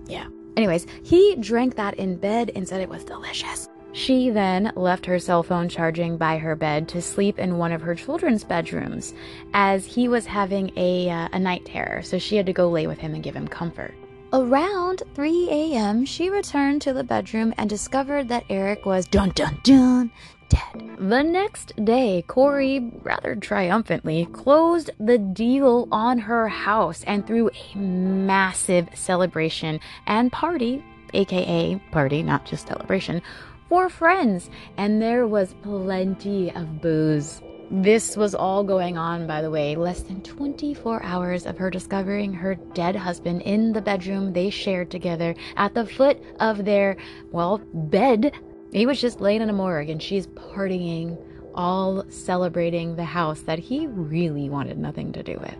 yeah. 0.07 0.25
Anyways, 0.57 0.87
he 1.03 1.35
drank 1.35 1.75
that 1.75 1.93
in 1.99 2.15
bed 2.15 2.51
and 2.55 2.67
said 2.67 2.81
it 2.81 2.89
was 2.89 3.03
delicious. 3.03 3.69
She 3.91 4.29
then 4.29 4.71
left 4.75 5.05
her 5.07 5.19
cell 5.19 5.41
phone 5.41 5.67
charging 5.67 6.17
by 6.17 6.37
her 6.37 6.55
bed 6.55 6.87
to 6.89 7.01
sleep 7.01 7.39
in 7.39 7.57
one 7.57 7.71
of 7.71 7.81
her 7.81 7.95
children's 7.95 8.43
bedrooms 8.43 9.13
as 9.53 9.85
he 9.85 10.07
was 10.07 10.25
having 10.25 10.71
a, 10.77 11.09
uh, 11.09 11.29
a 11.33 11.39
night 11.39 11.65
terror, 11.65 12.03
so 12.03 12.19
she 12.19 12.35
had 12.35 12.45
to 12.45 12.53
go 12.53 12.69
lay 12.69 12.85
with 12.85 12.99
him 12.99 13.15
and 13.15 13.23
give 13.23 13.35
him 13.35 13.47
comfort. 13.47 13.95
Around 14.31 15.01
3 15.15 15.49
a.m., 15.49 16.05
she 16.05 16.29
returned 16.29 16.83
to 16.83 16.93
the 16.93 17.03
bedroom 17.03 17.51
and 17.57 17.67
discovered 17.67 18.27
that 18.29 18.45
Eric 18.47 18.85
was 18.85 19.07
dun 19.07 19.31
dun 19.31 19.57
dun 19.63 20.11
dead. 20.49 20.97
The 20.99 21.23
next 21.23 21.73
day, 21.83 22.23
Kouri, 22.27 22.91
rather 23.03 23.35
triumphantly, 23.35 24.27
closed 24.27 24.91
the 24.99 25.17
deal 25.17 25.87
on 25.91 26.19
her 26.19 26.47
house 26.47 27.03
and 27.05 27.25
threw 27.25 27.49
a 27.49 27.77
massive 27.77 28.89
celebration 28.93 29.79
and 30.05 30.31
party, 30.31 30.83
aka 31.13 31.81
party, 31.91 32.21
not 32.21 32.45
just 32.45 32.67
celebration, 32.67 33.23
for 33.69 33.87
friends, 33.87 34.49
and 34.77 34.99
there 34.99 35.27
was 35.27 35.53
plenty 35.61 36.51
of 36.51 36.81
booze. 36.81 37.41
This 37.71 38.17
was 38.17 38.33
all 38.33 38.63
going 38.63 38.97
on, 38.97 39.27
by 39.27 39.43
the 39.43 39.51
way, 39.51 39.75
less 39.75 40.01
than 40.01 40.21
24 40.23 41.03
hours 41.03 41.45
of 41.45 41.55
her 41.59 41.69
discovering 41.69 42.33
her 42.33 42.55
dead 42.73 42.95
husband 42.95 43.43
in 43.43 43.73
the 43.73 43.81
bedroom 43.81 44.33
they 44.33 44.49
shared 44.49 44.89
together 44.89 45.35
at 45.55 45.75
the 45.75 45.85
foot 45.85 46.19
of 46.39 46.65
their, 46.65 46.97
well, 47.31 47.59
bed. 47.73 48.33
He 48.71 48.87
was 48.87 48.99
just 48.99 49.21
laying 49.21 49.43
in 49.43 49.51
a 49.51 49.53
morgue 49.53 49.89
and 49.89 50.01
she's 50.01 50.25
partying, 50.25 51.15
all 51.53 52.03
celebrating 52.09 52.95
the 52.95 53.05
house 53.05 53.41
that 53.41 53.59
he 53.59 53.85
really 53.85 54.49
wanted 54.49 54.79
nothing 54.79 55.11
to 55.11 55.21
do 55.21 55.37
with. 55.39 55.55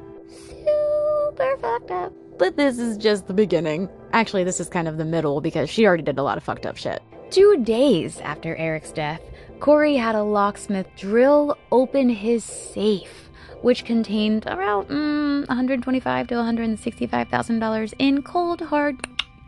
super 1.29 1.57
fucked 1.57 1.91
up. 1.91 2.11
But 2.39 2.57
this 2.57 2.79
is 2.79 2.97
just 2.97 3.27
the 3.27 3.33
beginning. 3.35 3.87
Actually, 4.13 4.45
this 4.45 4.59
is 4.59 4.67
kind 4.67 4.87
of 4.87 4.97
the 4.97 5.05
middle 5.05 5.41
because 5.41 5.69
she 5.69 5.85
already 5.85 6.03
did 6.03 6.17
a 6.17 6.23
lot 6.23 6.37
of 6.37 6.43
fucked 6.43 6.65
up 6.65 6.77
shit. 6.77 7.03
Two 7.31 7.57
days 7.63 8.19
after 8.21 8.55
Eric's 8.55 8.91
death, 8.91 9.21
Kouri 9.59 9.99
had 9.99 10.15
a 10.15 10.23
locksmith 10.23 10.87
drill 10.97 11.55
open 11.71 12.09
his 12.09 12.43
safe, 12.43 13.29
which 13.61 13.85
contained 13.85 14.47
around 14.47 14.87
mm, 14.87 15.47
125 15.47 16.27
to 16.27 16.35
165 16.35 17.29
thousand 17.29 17.59
dollars 17.59 17.93
in 17.99 18.23
cold 18.23 18.61
hard 18.61 18.95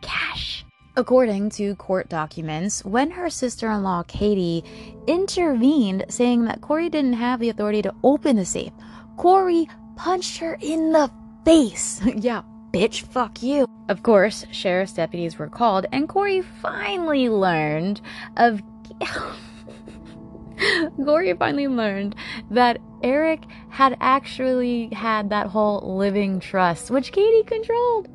cash. 0.03 0.63
According 0.95 1.49
to 1.51 1.75
court 1.75 2.07
documents, 2.07 2.85
when 2.85 3.09
her 3.09 3.31
sister 3.31 3.71
in 3.71 3.81
law 3.81 4.03
Katie 4.03 4.63
intervened 5.07 6.05
saying 6.07 6.45
that 6.45 6.61
Kouri 6.61 6.91
didn't 6.91 7.13
have 7.13 7.39
the 7.39 7.49
authority 7.49 7.81
to 7.81 7.95
open 8.03 8.35
the 8.35 8.45
safe, 8.45 8.73
Kouri 9.17 9.67
punched 9.95 10.37
her 10.37 10.55
in 10.61 10.91
the 10.91 11.09
face. 11.45 11.99
yeah, 12.15 12.43
bitch, 12.71 13.01
fuck 13.03 13.41
you. 13.43 13.65
Of 13.89 14.03
course, 14.03 14.45
sheriff's 14.51 14.93
deputies 14.93 15.37
were 15.37 15.49
called, 15.49 15.85
and 15.91 16.07
Kouri 16.07 16.43
finally 16.61 17.29
learned 17.29 18.01
of. 18.37 18.61
Kouri 20.99 21.37
finally 21.37 21.67
learned 21.67 22.15
that 22.51 22.77
Eric 23.03 23.45
had 23.69 23.97
actually 23.99 24.89
had 24.93 25.29
that 25.31 25.47
whole 25.47 25.97
living 25.97 26.39
trust, 26.39 26.91
which 26.91 27.11
Katie 27.11 27.43
controlled. 27.43 28.07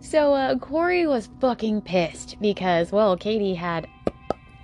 So 0.00 0.34
uh, 0.34 0.54
Kouri 0.56 1.08
was 1.08 1.28
fucking 1.40 1.82
pissed 1.82 2.36
because, 2.40 2.92
well, 2.92 3.16
Katie 3.16 3.54
had 3.54 3.88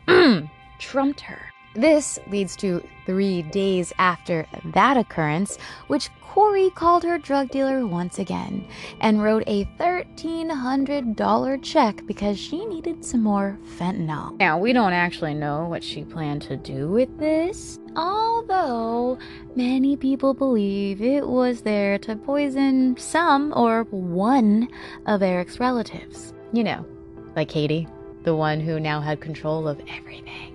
trumped 0.78 1.20
her. 1.22 1.49
This 1.74 2.18
leads 2.28 2.56
to 2.56 2.82
three 3.06 3.42
days 3.42 3.92
after 3.98 4.46
that 4.64 4.96
occurrence, 4.96 5.56
which 5.86 6.10
Kouri 6.30 6.74
called 6.74 7.02
her 7.04 7.18
drug 7.18 7.50
dealer 7.50 7.86
once 7.86 8.18
again 8.20 8.64
and 9.00 9.22
wrote 9.22 9.42
a 9.46 9.64
$1,300 9.78 11.62
check 11.62 12.06
because 12.06 12.38
she 12.38 12.64
needed 12.66 13.04
some 13.04 13.22
more 13.22 13.58
fentanyl. 13.76 14.38
Now, 14.38 14.56
we 14.58 14.72
don't 14.72 14.92
actually 14.92 15.34
know 15.34 15.66
what 15.66 15.82
she 15.82 16.04
planned 16.04 16.42
to 16.42 16.56
do 16.56 16.88
with 16.88 17.18
this, 17.18 17.80
although 17.96 19.18
many 19.56 19.96
people 19.96 20.32
believe 20.34 21.02
it 21.02 21.26
was 21.26 21.62
there 21.62 21.98
to 21.98 22.14
poison 22.14 22.96
some 22.96 23.52
or 23.56 23.82
one 23.90 24.68
of 25.06 25.22
Eric's 25.22 25.58
relatives. 25.58 26.32
You 26.52 26.62
know, 26.62 26.86
like 27.34 27.48
Katie, 27.48 27.88
the 28.22 28.36
one 28.36 28.60
who 28.60 28.78
now 28.78 29.00
had 29.00 29.20
control 29.20 29.66
of 29.66 29.80
everything. 29.88 30.49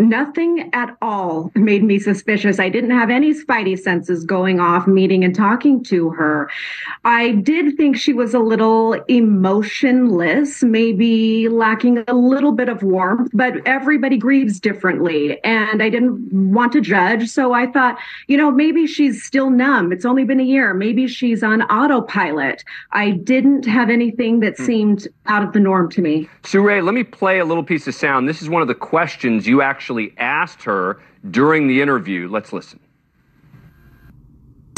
Nothing 0.00 0.70
at 0.72 0.96
all 1.02 1.52
made 1.54 1.84
me 1.84 1.98
suspicious. 1.98 2.58
I 2.58 2.70
didn't 2.70 2.90
have 2.90 3.10
any 3.10 3.34
spidey 3.34 3.78
senses 3.78 4.24
going 4.24 4.58
off 4.58 4.86
meeting 4.86 5.24
and 5.24 5.34
talking 5.34 5.84
to 5.84 6.10
her. 6.10 6.50
I 7.04 7.32
did 7.32 7.76
think 7.76 7.96
she 7.96 8.14
was 8.14 8.32
a 8.32 8.38
little 8.38 8.94
emotionless, 9.08 10.62
maybe 10.62 11.48
lacking 11.48 12.02
a 12.08 12.14
little 12.14 12.52
bit 12.52 12.70
of 12.70 12.82
warmth, 12.82 13.30
but 13.34 13.54
everybody 13.66 14.16
grieves 14.16 14.58
differently. 14.58 15.42
And 15.44 15.82
I 15.82 15.90
didn't 15.90 16.32
want 16.32 16.72
to 16.72 16.80
judge. 16.80 17.28
So 17.28 17.52
I 17.52 17.66
thought, 17.66 17.98
you 18.26 18.38
know, 18.38 18.50
maybe 18.50 18.86
she's 18.86 19.22
still 19.22 19.50
numb. 19.50 19.92
It's 19.92 20.06
only 20.06 20.24
been 20.24 20.40
a 20.40 20.44
year. 20.44 20.72
Maybe 20.72 21.08
she's 21.08 21.42
on 21.42 21.62
autopilot. 21.62 22.64
I 22.92 23.10
didn't 23.10 23.66
have 23.66 23.90
anything 23.90 24.40
that 24.40 24.56
hmm. 24.56 24.64
seemed 24.64 25.08
out 25.26 25.42
of 25.42 25.52
the 25.52 25.60
norm 25.60 25.90
to 25.90 26.00
me. 26.00 26.28
Surae, 26.42 26.82
let 26.82 26.94
me 26.94 27.04
play 27.04 27.38
a 27.38 27.44
little 27.44 27.64
piece 27.64 27.86
of 27.86 27.94
sound. 27.94 28.28
This 28.28 28.40
is 28.40 28.48
one 28.48 28.62
of 28.62 28.68
the 28.68 28.74
questions 28.74 29.46
you 29.46 29.60
actually 29.60 29.89
asked 30.18 30.62
her 30.64 31.00
during 31.30 31.66
the 31.66 31.80
interview. 31.80 32.28
Let's 32.28 32.52
listen. 32.52 32.80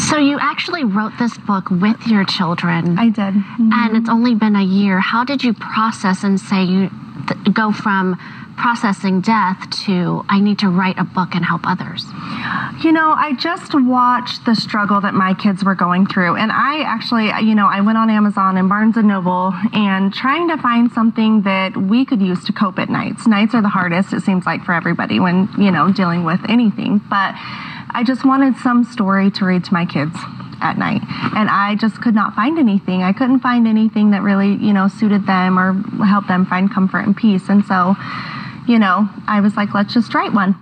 So 0.01 0.19
you 0.19 0.39
actually 0.39 0.85
wrote 0.85 1.13
this 1.19 1.39
book 1.39 1.71
with 1.71 2.07
your 2.07 2.25
children. 2.25 2.99
I 2.99 3.07
did. 3.07 3.33
Mm-hmm. 3.33 3.71
And 3.73 3.97
it's 3.97 4.11
only 4.11 4.35
been 4.35 4.57
a 4.57 4.63
year. 4.63 5.01
How 5.01 5.25
did 5.25 5.43
you 5.43 5.55
process 5.55 6.23
and 6.23 6.39
say 6.39 6.65
you 6.65 6.91
th- 7.27 7.55
go 7.55 7.73
from 7.73 8.19
processing 8.63 9.21
death 9.21 9.59
to 9.85 10.25
I 10.29 10.39
need 10.39 10.61
to 10.61 10.69
write 10.69 10.97
a 10.97 11.03
book 11.03 11.35
and 11.35 11.45
help 11.45 11.63
others? 11.65 12.07
You 12.85 12.93
know, 12.93 13.11
I 13.11 13.35
just 13.37 13.75
watched 13.75 14.45
the 14.45 14.55
struggle 14.55 15.01
that 15.01 15.15
my 15.15 15.35
kids 15.35 15.65
were 15.65 15.75
going 15.75 16.07
through. 16.07 16.37
And 16.37 16.53
I 16.53 16.83
actually, 16.83 17.27
you 17.45 17.57
know, 17.57 17.67
I 17.67 17.81
went 17.81 17.99
on 17.99 18.09
Amazon 18.09 18.57
and 18.57 18.69
Barnes 18.69 18.97
and 18.97 19.09
Noble 19.09 19.53
and 19.73 20.15
trying 20.15 20.49
to 20.49 20.57
find 20.59 20.93
something 20.93 21.43
that 21.43 21.77
we 21.77 22.05
could 22.05 22.23
use 22.23 22.45
to 22.45 22.53
cope 22.53 22.79
at 22.79 22.89
nights. 22.89 23.27
Nights 23.27 23.53
are 23.55 23.63
the 23.63 23.69
hardest, 23.69 24.13
it 24.13 24.23
seems 24.23 24.47
like, 24.47 24.65
for 24.65 24.73
everybody 24.73 25.19
when, 25.19 25.49
you 25.59 25.73
know, 25.73 25.93
dealing 25.93 26.23
with 26.23 26.41
anything. 26.49 26.99
But 27.11 27.35
I 27.91 28.05
just 28.07 28.25
wanted 28.25 28.57
some 28.59 28.85
story 28.85 29.33
to 29.33 29.45
read 29.45 29.65
to 29.65 29.73
my 29.73 29.87
kids 29.87 30.17
at 30.61 30.79
night. 30.79 31.03
And 31.35 31.51
I 31.51 31.75
just 31.75 32.01
could 32.01 32.15
not 32.15 32.35
find 32.35 32.57
anything. 32.61 33.03
I 33.03 33.13
couldn't 33.13 33.41
find 33.41 33.67
anything 33.67 34.13
that 34.13 34.23
really, 34.23 34.55
you 34.55 34.73
know, 34.73 34.87
suited 34.87 35.27
them 35.27 35.59
or 35.59 35.73
helped 36.05 36.29
them 36.29 36.47
find 36.47 36.73
comfort 36.73 37.01
and 37.01 37.17
peace. 37.17 37.49
And 37.49 37.65
so, 37.65 37.97
you 38.67 38.79
know, 38.79 39.09
I 39.27 39.41
was 39.41 39.57
like, 39.57 39.75
let's 39.75 39.95
just 39.95 40.15
write 40.15 40.33
one. 40.33 40.55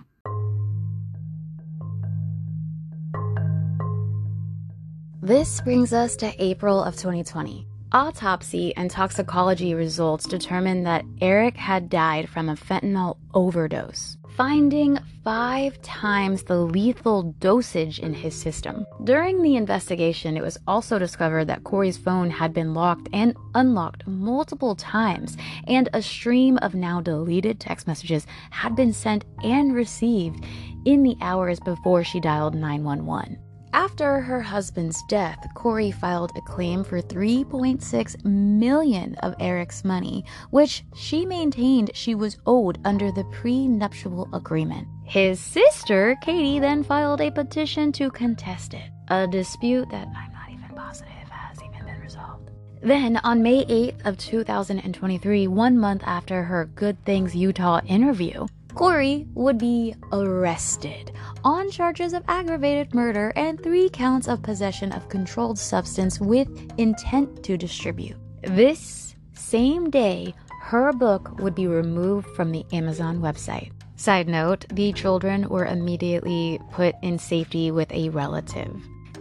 This 5.22 5.60
brings 5.60 5.92
us 5.92 6.16
to 6.16 6.32
April 6.42 6.82
of 6.82 6.96
2020. 6.96 7.69
Autopsy 7.92 8.72
and 8.76 8.88
toxicology 8.88 9.74
results 9.74 10.24
determined 10.24 10.86
that 10.86 11.04
Eric 11.20 11.56
had 11.56 11.90
died 11.90 12.28
from 12.28 12.48
a 12.48 12.54
fentanyl 12.54 13.16
overdose, 13.34 14.16
finding 14.36 14.96
five 15.24 15.82
times 15.82 16.44
the 16.44 16.56
lethal 16.56 17.34
dosage 17.40 17.98
in 17.98 18.14
his 18.14 18.32
system. 18.32 18.86
During 19.02 19.42
the 19.42 19.56
investigation, 19.56 20.36
it 20.36 20.42
was 20.42 20.56
also 20.68 21.00
discovered 21.00 21.46
that 21.46 21.64
Kouri's 21.64 21.96
phone 21.96 22.30
had 22.30 22.54
been 22.54 22.74
locked 22.74 23.08
and 23.12 23.36
unlocked 23.56 24.06
multiple 24.06 24.76
times, 24.76 25.36
and 25.66 25.88
a 25.92 26.00
stream 26.00 26.58
of 26.58 26.76
now 26.76 27.00
deleted 27.00 27.58
text 27.58 27.88
messages 27.88 28.24
had 28.50 28.76
been 28.76 28.92
sent 28.92 29.24
and 29.42 29.74
received 29.74 30.44
in 30.84 31.02
the 31.02 31.16
hours 31.20 31.58
before 31.58 32.04
she 32.04 32.20
dialed 32.20 32.54
911. 32.54 33.36
After 33.72 34.20
her 34.20 34.40
husband's 34.40 35.00
death, 35.08 35.46
Kouri 35.54 35.92
filed 35.94 36.32
a 36.34 36.40
claim 36.40 36.82
for 36.82 37.00
3.6 37.00 38.24
million 38.24 39.14
of 39.16 39.34
Eric's 39.38 39.84
money, 39.84 40.24
which 40.50 40.84
she 40.96 41.24
maintained 41.24 41.92
she 41.94 42.16
was 42.16 42.38
owed 42.46 42.78
under 42.84 43.12
the 43.12 43.24
prenuptial 43.24 44.28
agreement. 44.32 44.88
His 45.04 45.38
sister, 45.38 46.16
Katie, 46.20 46.58
then 46.58 46.82
filed 46.82 47.20
a 47.20 47.30
petition 47.30 47.92
to 47.92 48.10
contest 48.10 48.74
it, 48.74 48.90
a 49.08 49.28
dispute 49.28 49.88
that 49.90 50.08
I'm 50.08 50.32
not 50.32 50.50
even 50.50 50.76
positive 50.76 51.28
has 51.30 51.58
even 51.62 51.84
been 51.86 52.00
resolved. 52.00 52.50
Then, 52.82 53.18
on 53.18 53.40
May 53.42 53.64
8th 53.66 54.04
of 54.04 54.18
2023, 54.18 55.46
one 55.46 55.78
month 55.78 56.02
after 56.06 56.42
her 56.42 56.64
Good 56.74 57.04
Things 57.04 57.36
Utah 57.36 57.80
interview, 57.86 58.46
Kouri 58.74 59.26
would 59.34 59.58
be 59.58 59.94
arrested 60.12 61.12
on 61.44 61.70
charges 61.70 62.12
of 62.12 62.24
aggravated 62.28 62.94
murder 62.94 63.32
and 63.36 63.62
three 63.62 63.88
counts 63.88 64.28
of 64.28 64.42
possession 64.42 64.92
of 64.92 65.08
controlled 65.08 65.58
substance 65.58 66.20
with 66.20 66.48
intent 66.78 67.42
to 67.44 67.56
distribute. 67.56 68.16
This 68.42 69.16
same 69.34 69.90
day, 69.90 70.34
her 70.62 70.92
book 70.92 71.38
would 71.40 71.54
be 71.54 71.66
removed 71.66 72.28
from 72.36 72.52
the 72.52 72.64
Amazon 72.72 73.20
website. 73.20 73.72
Side 73.96 74.28
note, 74.28 74.64
the 74.72 74.92
children 74.92 75.48
were 75.48 75.66
immediately 75.66 76.58
put 76.70 76.94
in 77.02 77.18
safety 77.18 77.70
with 77.70 77.90
a 77.92 78.08
relative. 78.10 78.74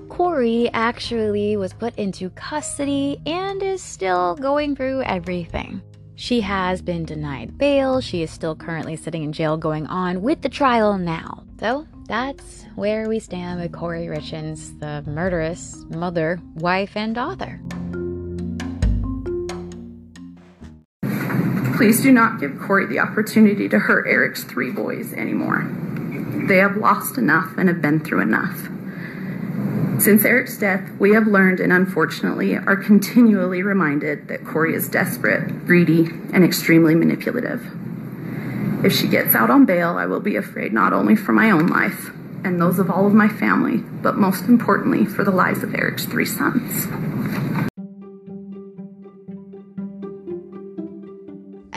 Kouri 0.07 0.69
actually 0.73 1.57
was 1.57 1.73
put 1.73 1.95
into 1.97 2.29
custody 2.31 3.21
and 3.25 3.61
is 3.61 3.81
still 3.81 4.35
going 4.35 4.75
through 4.75 5.01
everything. 5.03 5.81
She 6.19 6.41
has 6.41 6.81
been 6.81 7.05
denied 7.05 7.57
bail. 7.57 8.01
She 8.01 8.21
is 8.21 8.29
still 8.29 8.53
currently 8.53 8.97
sitting 8.97 9.23
in 9.23 9.31
jail 9.31 9.55
going 9.55 9.87
on 9.87 10.21
with 10.21 10.41
the 10.41 10.49
trial 10.49 10.97
now. 10.97 11.45
So 11.61 11.87
that's 12.07 12.65
where 12.75 13.07
we 13.07 13.19
stand 13.19 13.61
with 13.61 13.71
Kouri 13.71 14.13
Richins, 14.13 14.77
the 14.81 15.09
murderous 15.09 15.81
mother, 15.89 16.37
wife, 16.55 16.97
and 16.97 17.17
author. 17.17 17.61
Please 21.77 22.03
do 22.03 22.11
not 22.11 22.41
give 22.41 22.51
Kouri 22.51 22.89
the 22.89 22.99
opportunity 22.99 23.69
to 23.69 23.79
hurt 23.79 24.05
Eric's 24.05 24.43
three 24.43 24.71
boys 24.71 25.13
anymore. 25.13 25.65
They 26.49 26.57
have 26.57 26.75
lost 26.75 27.17
enough 27.17 27.57
and 27.57 27.69
have 27.69 27.81
been 27.81 28.01
through 28.01 28.23
enough. 28.23 28.67
Since 29.99 30.23
Eric's 30.23 30.57
death, 30.57 30.89
we 30.97 31.11
have 31.11 31.27
learned 31.27 31.59
and 31.59 31.73
unfortunately 31.73 32.55
are 32.55 32.77
continually 32.77 33.61
reminded 33.61 34.29
that 34.29 34.45
Kouri 34.45 34.73
is 34.73 34.87
desperate, 34.87 35.65
greedy, 35.67 36.05
and 36.31 36.41
extremely 36.41 36.95
manipulative. 36.95 37.61
If 38.85 38.93
she 38.93 39.09
gets 39.09 39.35
out 39.35 39.49
on 39.49 39.65
bail, 39.65 39.97
I 39.97 40.05
will 40.05 40.21
be 40.21 40.37
afraid 40.37 40.71
not 40.71 40.93
only 40.93 41.17
for 41.17 41.33
my 41.33 41.51
own 41.51 41.67
life 41.67 42.11
and 42.45 42.61
those 42.61 42.79
of 42.79 42.89
all 42.89 43.07
of 43.07 43.13
my 43.13 43.27
family, 43.27 43.79
but 44.01 44.15
most 44.15 44.45
importantly 44.45 45.03
for 45.03 45.25
the 45.25 45.31
lives 45.31 45.63
of 45.63 45.75
Eric's 45.75 46.05
three 46.05 46.25
sons. 46.25 46.87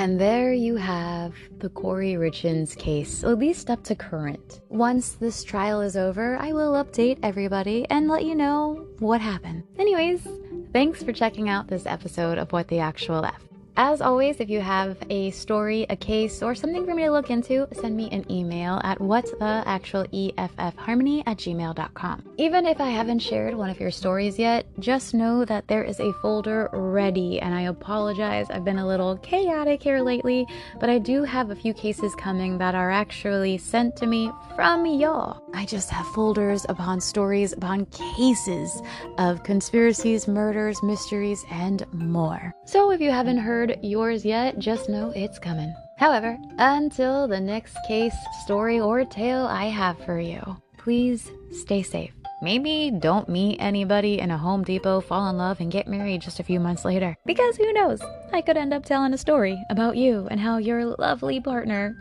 And 0.03 0.20
there 0.20 0.53
you 0.53 0.74
have 0.74 1.32
the 1.61 1.68
Kouri 1.68 2.16
Richins 2.16 2.76
case, 2.76 3.22
at 3.22 3.38
least 3.38 3.70
up 3.70 3.84
to 3.84 3.94
current. 3.94 4.61
Once 4.68 5.12
this 5.12 5.44
trial 5.44 5.80
is 5.80 5.96
over, 5.96 6.36
I 6.38 6.50
will 6.50 6.72
update 6.72 7.20
everybody 7.22 7.86
and 7.88 8.09
let 8.09 8.24
you 8.24 8.34
know 8.34 8.84
what 8.98 9.20
happened. 9.20 9.62
Anyways, 9.78 10.26
thanks 10.72 11.05
for 11.05 11.12
checking 11.12 11.48
out 11.48 11.68
this 11.68 11.86
episode 11.86 12.36
of 12.36 12.50
What 12.50 12.66
the 12.66 12.80
Actual 12.80 13.24
F. 13.24 13.51
As 13.77 14.03
always, 14.03 14.39
if 14.39 14.51
you 14.51 14.61
have 14.61 14.99
a 15.09 15.31
story, 15.31 15.87
a 15.89 15.97
case, 15.97 16.43
or 16.43 16.55
something 16.55 16.85
for 16.85 16.95
me 16.95 17.05
to 17.05 17.11
look 17.11 17.31
into, 17.31 17.66
send 17.73 17.97
me 17.97 18.11
an 18.11 18.31
email 18.31 18.79
at 18.85 18.99
whattheactualeffharmony 18.99 21.23
at 21.27 21.39
gmail.com. 21.39 22.23
Even 22.37 22.66
if 22.66 22.83
I 22.83 22.91
haven't 22.91 23.20
shared 23.20 23.55
one 23.55 23.70
of 23.70 23.81
your 23.81 23.91
stories 23.91 24.39
yet, 24.39 24.66
just 24.79 25.14
know 25.14 25.47
that 25.47 25.68
there 25.68 25.85
is 25.85 26.01
a 26.01 26.12
folder 26.20 26.68
ready, 26.75 27.41
and 27.41 27.55
I 27.55 27.62
apologize, 27.62 28.51
I've 28.51 28.64
been 28.64 28.79
a 28.79 28.87
little 28.87 29.16
chaotic 29.18 29.83
here 29.83 30.01
lately, 30.01 30.47
but 30.79 30.91
I 30.91 30.99
do 30.99 31.25
have 31.25 31.51
a 31.51 31.57
few 31.57 31.73
cases 31.73 32.14
coming 32.14 32.59
that 32.59 32.75
are 32.75 32.91
actually 32.91 33.57
sent 33.57 33.97
to 33.97 34.07
me 34.07 34.31
from 34.55 34.85
y'all. 34.85 35.43
I 35.55 35.64
just 35.64 35.89
have 35.89 36.07
folders 36.09 36.66
upon 36.68 37.01
stories 37.01 37.55
upon 37.55 37.87
cases 37.87 38.83
of 39.16 39.45
conspiracies, 39.45 40.29
murders, 40.29 40.83
mysteries, 40.83 41.43
and 41.51 41.87
more. 41.93 42.53
So 42.66 42.91
if 42.91 43.01
you 43.01 43.11
haven't 43.11 43.39
heard 43.62 43.78
yours 43.80 44.24
yet, 44.24 44.58
just 44.58 44.88
know 44.88 45.12
it's 45.14 45.38
coming. 45.38 45.72
However, 45.96 46.36
until 46.58 47.28
the 47.28 47.38
next 47.38 47.76
case, 47.86 48.16
story, 48.42 48.80
or 48.80 49.04
tale 49.04 49.46
I 49.46 49.66
have 49.66 50.04
for 50.04 50.18
you, 50.18 50.42
please 50.78 51.30
stay 51.52 51.84
safe. 51.84 52.12
Maybe 52.42 52.90
don't 52.90 53.28
meet 53.28 53.58
anybody 53.60 54.18
in 54.18 54.32
a 54.32 54.36
Home 54.36 54.64
Depot, 54.64 55.00
fall 55.00 55.30
in 55.30 55.36
love, 55.36 55.60
and 55.60 55.70
get 55.70 55.86
married 55.86 56.22
just 56.22 56.40
a 56.40 56.42
few 56.42 56.58
months 56.58 56.84
later. 56.84 57.16
Because 57.24 57.56
who 57.56 57.72
knows? 57.72 58.00
I 58.32 58.40
could 58.40 58.56
end 58.56 58.74
up 58.74 58.84
telling 58.84 59.14
a 59.14 59.18
story 59.18 59.56
about 59.70 59.96
you 59.96 60.26
and 60.28 60.40
how 60.40 60.58
your 60.58 60.84
lovely 60.98 61.40
partner 61.40 61.94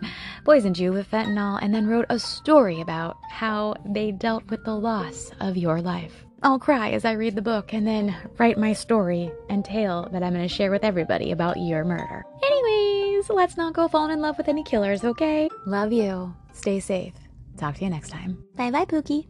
poisoned 0.44 0.80
you 0.80 0.92
with 0.92 1.12
fentanyl 1.12 1.60
and 1.62 1.76
then 1.76 1.86
wrote 1.86 2.08
a 2.10 2.18
story 2.18 2.82
about 2.82 3.18
how 3.30 3.76
they 3.86 4.12
dealt 4.12 4.50
with 4.50 4.66
the 4.66 4.76
loss 4.76 5.30
of 5.40 5.58
your 5.58 5.80
life. 5.80 6.26
I'll 6.44 6.60
cry 6.60 6.92
as 6.92 7.06
I 7.06 7.12
read 7.12 7.36
the 7.36 7.42
book 7.42 7.72
and 7.74 7.86
then 7.86 8.16
write 8.40 8.58
my 8.58 8.74
story 8.74 9.32
and 9.50 9.64
tale 9.64 10.10
that 10.12 10.24
I'm 10.24 10.34
going 10.34 10.48
to 10.48 10.54
share 10.54 10.72
with 10.72 10.84
everybody 10.84 11.32
about 11.32 11.58
your 11.58 11.84
murder. 11.84 12.24
Anyways, 12.44 13.30
let's 13.30 13.58
not 13.58 13.74
go 13.74 13.88
falling 13.88 14.12
in 14.14 14.22
love 14.22 14.38
with 14.38 14.48
any 14.48 14.64
killers, 14.64 15.04
okay? 15.04 15.50
Love 15.68 15.94
you. 15.94 16.34
Stay 16.54 16.80
safe. 16.80 17.14
Talk 17.58 17.76
to 17.76 17.84
you 17.84 17.90
next 17.92 18.10
time. 18.10 18.44
Bye 18.56 18.72
bye, 18.72 18.86
Pookie. 18.86 19.28